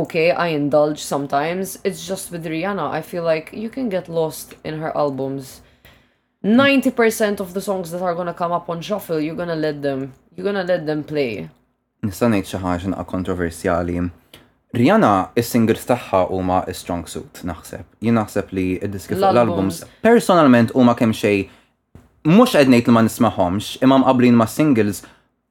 [0.00, 1.64] okay, I indulge sometimes.
[1.86, 5.44] It's just with Rihanna, I feel like you can get lost in her albums.
[6.44, 10.00] 90% of the songs that are gonna come up on shuffle, you're gonna let them,
[10.34, 11.32] you're gonna let them play.
[12.06, 13.98] Nista' ngħid xi ħaġa naqa' kontroversjali.
[14.76, 17.86] Rihanna is-singles tagħha huma strong suit naħseb.
[18.04, 23.02] Jien naħseb li d diskif l-albums personalment huma kemm xejn mhux qed ngħid li ma
[23.06, 25.02] nisma'homx, imma mqablin ma' singles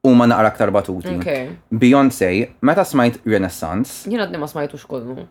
[0.08, 1.08] u ma naqra aktar batuti.
[1.20, 1.44] Okay.
[1.82, 2.30] Beyoncé,
[2.62, 3.94] meta smajt Renaissance.
[4.14, 5.26] Jena d ma smajtux xkollu.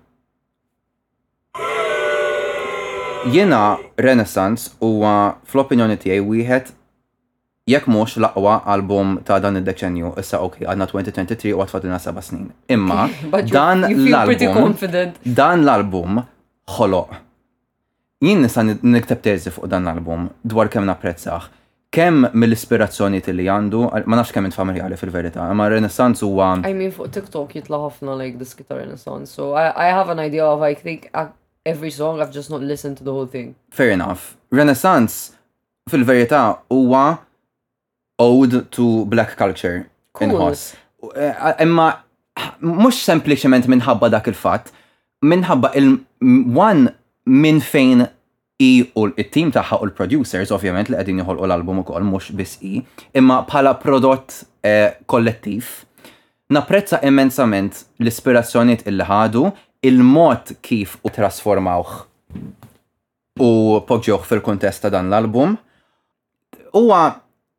[3.34, 3.62] Jena
[4.06, 5.14] Renaissance huwa
[5.48, 6.72] fl-opinjoni tiegħi wieħed
[7.72, 12.20] jekk mhux mux laqwa album ta' dan id-deċenju, issa ok, għadna 2023 u għatfadina seba
[12.20, 12.50] snin.
[12.76, 13.06] Imma
[13.56, 14.74] dan l-album.
[15.24, 16.20] Dan l-album
[16.76, 17.20] ħoloq.
[18.24, 21.52] Jien nista' nikteb teżi fuq dan l-album dwar kemm napprezzaħ
[21.94, 26.64] kem mill-ispirazzjoni li għandu, ma nafx kemm familjali fil-verità, ma Renaissance u għan.
[26.66, 30.18] I mean fuq TikTok jitla ħafna like this guitar Renaissance, so I, I have an
[30.18, 31.26] idea of I think uh,
[31.64, 33.54] every song I've just not listened to the whole thing.
[33.70, 34.36] Fair enough.
[34.50, 35.36] Renaissance
[35.90, 36.40] fil-verità
[36.70, 37.18] huwa
[38.20, 40.32] ode to black culture cool.
[40.32, 40.64] inħoss.
[41.14, 41.86] Eh, eh, imma
[42.64, 44.72] mhux sempliċement minħabba dak il fat
[45.22, 46.90] minħabba il-one
[47.26, 48.08] minn fejn
[48.62, 52.26] i u l-team taħħa u l-producers, ovvjament li għedin jħol u l-album u kol, mux
[52.38, 52.84] bis i,
[53.18, 55.64] imma pala prodott eh, kollettiv,
[56.54, 59.46] naprezza immensament l-ispirazzjoniet il-ħadu,
[59.84, 61.86] il-mod kif u trasformawħ
[63.44, 63.50] u
[63.88, 65.56] poġġuħ fil-kontesta dan l-album.
[66.78, 67.00] Uwa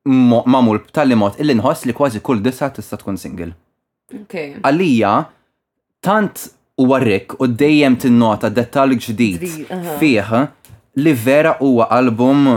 [0.07, 3.51] mamul tal-li mod illi nħoss li kważi kull disa tista' tkun single.
[4.63, 5.13] Għalija,
[6.05, 6.35] tant
[6.79, 9.43] u warrik u dejjem tinnota dettal ġdid
[9.99, 10.29] fih
[10.95, 12.47] li vera huwa album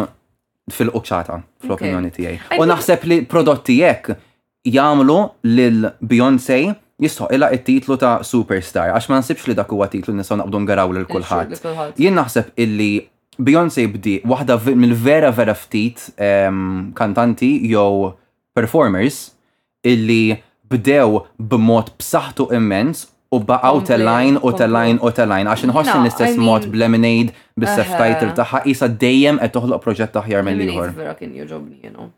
[0.73, 2.59] fil-quċċata, fl-opinjoni tiegħi.
[2.61, 4.13] U naħseb li prodotti jekk
[4.69, 5.19] jagħmlu
[5.49, 6.59] lil Beyoncé
[7.01, 10.95] jistħoq illa it-titlu ta' Superstar, għax ma nsibx li dak huwa titlu nistgħu naqbdu ngaraw
[10.97, 11.57] lil kulħadd.
[11.99, 12.91] Jien naħseb illi
[13.39, 16.09] Beyoncé bdi waħda mill-vera vera ftit
[16.99, 18.13] kantanti jew
[18.59, 19.29] performers
[19.87, 20.37] illi
[20.69, 25.47] bdew b'mod b'saħħtu immens u baqaw tal-lajn u tal-lajn u tal-lajn.
[25.53, 28.15] għax nħoss l-istess mod b'lemonade bis-sef uh-huh.
[28.15, 32.09] title tagħha qisha dejjem qed toħloq proġett aħjar mill-ieħor.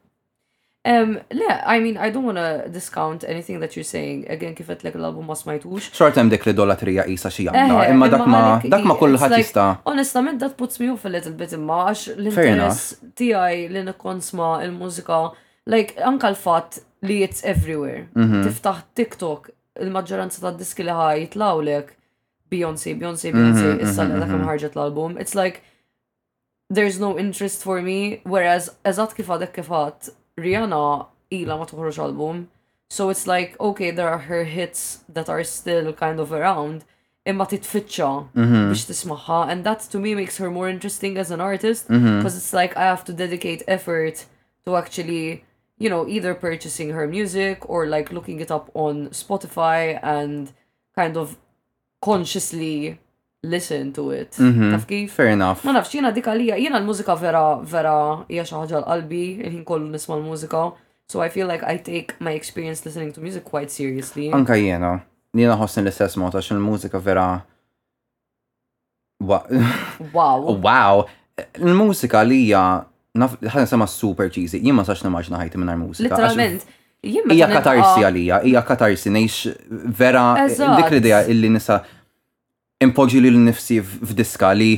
[0.91, 4.23] Um, le, I mean, I don't wanna discount anything that you're saying.
[4.33, 5.91] Again, kif għetlek l-album ma smajtux.
[5.93, 9.67] Xort hemm dik l-idolatrija jisa xi għandna, eh, imma dak ma dak ma kulħadd jista'.
[9.91, 15.21] onestament that puts me off a little bit imma għax l-interess tiegħi li nikkonsma il-mużika,
[15.69, 18.07] like anka l-fatt li it's everywhere.
[18.15, 18.47] Mhm.
[18.47, 21.97] Tiftaħ TikTok, il-maġġoranza ta' diski li ħaj jitlawlek
[22.51, 24.47] Beyoncé, Beyoncé, mhm, Beyoncé, mhm, issa li dak mhm.
[24.49, 25.19] ħarġet l-album.
[25.25, 25.61] It's like
[26.69, 30.11] there's no interest for me, whereas eżatt kif għadek kif għad
[30.41, 30.81] Rihanna
[31.39, 32.49] ila ma toħroġ album.
[32.91, 36.83] So it's like, okay, there are her hits that are still kind of around,
[37.25, 41.87] imma titfitxa biex tismaħħa, and that to me makes her more interesting as an artist,
[41.87, 44.27] because it's like I have to dedicate effort
[44.67, 45.45] to actually
[45.81, 50.53] you know, either purchasing her music or like looking it up on Spotify and
[50.95, 51.37] kind of
[52.03, 53.01] consciously
[53.43, 54.33] listen to it.
[54.33, 54.75] Mm-hmm.
[54.77, 55.11] Taf kif?
[55.17, 55.65] Fair enough.
[55.65, 57.97] Ma nafx, jena dik għalija, jena l-mużika vera, vera,
[58.29, 60.63] hija xi ħaġa l-qalbi, jien kollu nisma l-mużika.
[61.11, 64.29] So I feel like I take my experience listening to music quite seriously.
[64.37, 64.93] Anka jena,
[65.33, 67.29] jena ħossni l-istess mod għax il-mużika vera.
[69.19, 69.49] Wow.
[70.71, 71.09] Wow.
[71.41, 72.43] L-mużika li
[73.15, 76.11] naf, ħan sema super cheesy, jien ma sax namaġna ħajti minn mużika.
[76.15, 76.67] Literalment.
[77.03, 78.11] Ija katarsi ah.
[78.11, 81.79] għalija, hija katarsi neħx vera dik l-idea illi nisa
[82.85, 84.73] impoġi li l-nifsi f'diska li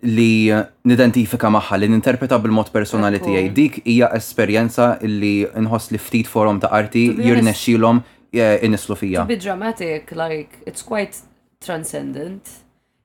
[0.00, 0.48] li
[0.88, 3.50] nidentifika maħħa, li ninterpreta bil-mod personali tiegħi.
[3.58, 8.00] Dik hija esperjenza illi nħos li ftit forum ta' arti jirnexxilhom
[8.32, 9.26] eh, inislu fija.
[9.28, 11.20] Bi dramatic, like it's quite
[11.60, 12.56] transcendent.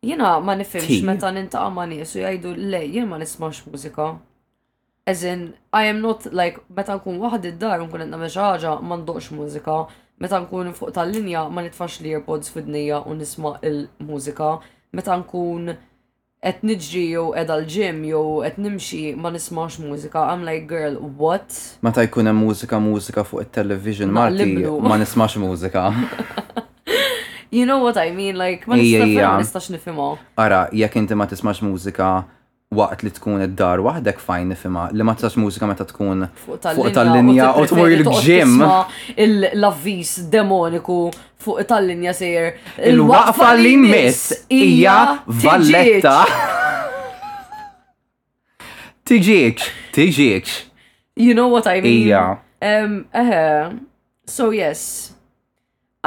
[0.06, 4.14] Jena ma nifimx meta nintaqa' ma nies jajdu jgħidu le jien ma nismax mużika.
[5.08, 8.70] As in, I am not like, meta nkun waħd id-dar nkun qed nagħmel xi ħaġa
[8.82, 8.96] ma
[9.38, 9.74] mużika,
[10.24, 14.48] meta nkun fuq tal-linja ma nitfax li earpods fidnija u nisma' il-mużika,
[14.98, 15.76] meta nkun
[16.46, 20.24] qed niġri jew qed għall-ġim jew qed nimxi ma nismax mużika.
[20.32, 21.54] I'm like girl, what?
[21.86, 24.56] Meta jkun hemm mużika mużika fuq it-television Marti
[24.88, 25.92] ma nismax mużika.
[27.56, 30.18] You know what I mean, like, ma nistax nifimaw.
[30.42, 32.24] Ara, jekk inti ma tismax mużika,
[32.78, 37.50] waqt li tkun id-dar waħdek fajn nifima li ma tistax mużika meta tkun fuq tal-linja
[37.60, 38.56] u tmur il-ġim.
[39.56, 40.98] L-avvis demoniku
[41.46, 42.52] fuq tal-linja sejr.
[42.92, 44.98] Il-waqfa li miss hija
[45.28, 46.20] valletta.
[49.06, 50.54] Tiġieċ, tiġieċ.
[51.22, 52.10] You know what I mean?
[52.10, 52.42] Yeah.
[52.62, 53.76] Um, uh -huh.
[54.28, 55.15] So yes,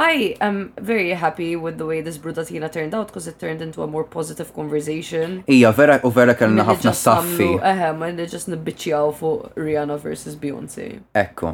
[0.01, 3.83] I am very happy with the way this brutatina turned out because it turned into
[3.83, 5.43] a more positive conversation.
[5.47, 7.47] Ija, vera u vera kellna ħafna saffi.
[7.59, 10.85] Eħe, ma li ġas nibbiċjaw fuq Rihanna versus Beyoncé.
[11.21, 11.51] Ekku.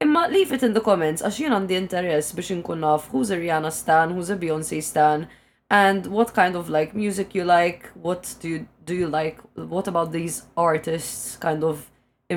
[0.00, 3.36] Imma leave it in the comments għax jien għandi interess biex inkun naf who's a
[3.36, 5.28] Rihanna stan, who's a Beyoncé stan,
[5.68, 9.44] and what kind of like music you like, what do you do you like,
[9.74, 11.84] what about these artists kind of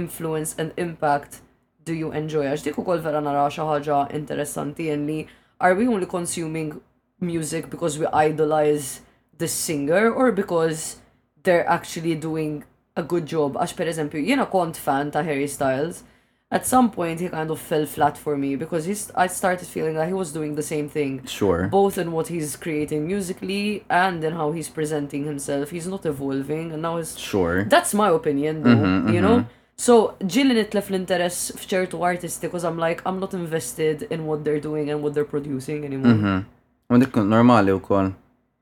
[0.04, 1.40] influence and impact
[1.86, 2.44] do you enjoy?
[2.44, 5.20] Għax dik ukoll vera nara xi ħaġa interessanti li
[5.60, 6.80] are we only consuming
[7.20, 9.02] music because we idolize
[9.38, 10.98] the singer or because
[11.44, 12.64] they're actually doing
[12.96, 13.56] a good job?
[13.60, 16.04] Għax per eżempju, jena kont fan ta' Harry Styles,
[16.52, 19.96] at some point he kind of fell flat for me because he's, I started feeling
[19.96, 21.26] that he was doing the same thing.
[21.26, 21.68] Sure.
[21.68, 25.72] Both in what he's creating musically and in how he's presenting himself.
[25.72, 27.18] He's not evolving and now it's.
[27.18, 27.64] Sure.
[27.64, 29.28] That's my opinion though, mm-hmm, you mm-hmm.
[29.28, 29.46] know?
[29.76, 34.60] So, ġilli nitlef l-interess fċertu artisti, 'cause I'm like, I'm not invested in what they're
[34.64, 36.14] doing and what they're producing anymore.
[36.16, 36.46] Mm-hmm.
[36.90, 38.14] Ma dikku normali u kol.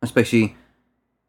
[0.03, 0.47] Speċi,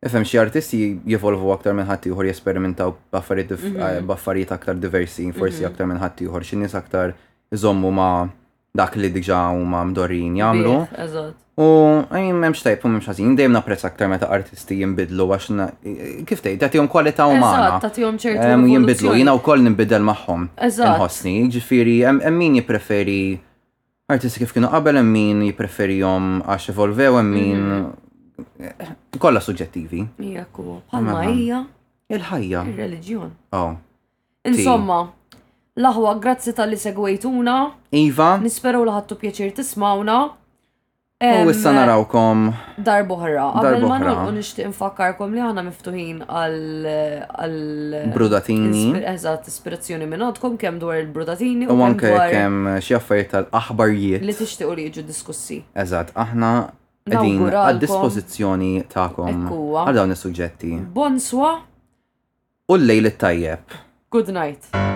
[0.07, 4.55] ifem xie artisti jivolvu aktar minn ħatti uħor jesperimentaw baffariet mhm.
[4.57, 5.71] aktar diversi, forsi mhm.
[5.71, 7.15] aktar minn ħatti uħor, xinnis aktar
[7.53, 8.29] zommu ma'
[8.75, 10.75] dak li diġa huma mdorin jagħmlu.
[11.63, 11.67] U
[12.11, 16.65] għajn memx tajb u memx għazin, dejjem napprezz aktar meta artisti jimbidlu għax kif tgħid
[16.65, 17.77] tagħtihom kwalità umana.
[17.85, 18.49] Tagħtihom ċertu.
[18.73, 20.49] Jimbidlu, jiena wkoll nimbidel magħhom.
[20.73, 23.19] Inħossni, ġifieri hemm min jippreferi
[24.11, 29.03] artisti kif kienu qabel hemm min jippreferihom għax evolvew hemm min mm-hmm.
[29.23, 30.03] kollha suġġettivi.
[30.27, 30.81] Hija kull.
[30.91, 31.21] Ħalma
[32.15, 32.61] Il-ħajja.
[32.69, 33.31] Il-reliġjon.
[33.57, 33.71] Oh.
[34.45, 34.99] Insomma,
[35.77, 37.55] Laħwa, grazzi tal-li segwejtuna.
[37.99, 38.37] Iva.
[38.39, 40.19] Nisperu laħattu pjaċir tismawna.
[41.25, 42.43] U issa eh, narawkom.
[42.87, 43.49] Darbohra.
[43.59, 47.59] Għabel ma nolqu nishtiq infakkarkom li għana miftuħin għal.
[48.15, 48.85] Brudatini.
[49.15, 51.67] Eżat, ispirazzjoni minnotkom kem dwar il-brudatini.
[51.75, 54.23] U anke kem xjaffajt tal-aħbarijiet.
[54.31, 54.39] Li
[54.71, 55.59] u li jġu diskussi.
[55.75, 56.53] Eżat, aħna
[57.11, 59.49] għedin għad-dispozizjoni ta'kom.
[59.51, 60.77] Għal dawn is-suġġetti.
[60.95, 61.57] Bonswa.
[62.71, 63.81] U l-lejl tajjeb.
[64.15, 64.94] Good night.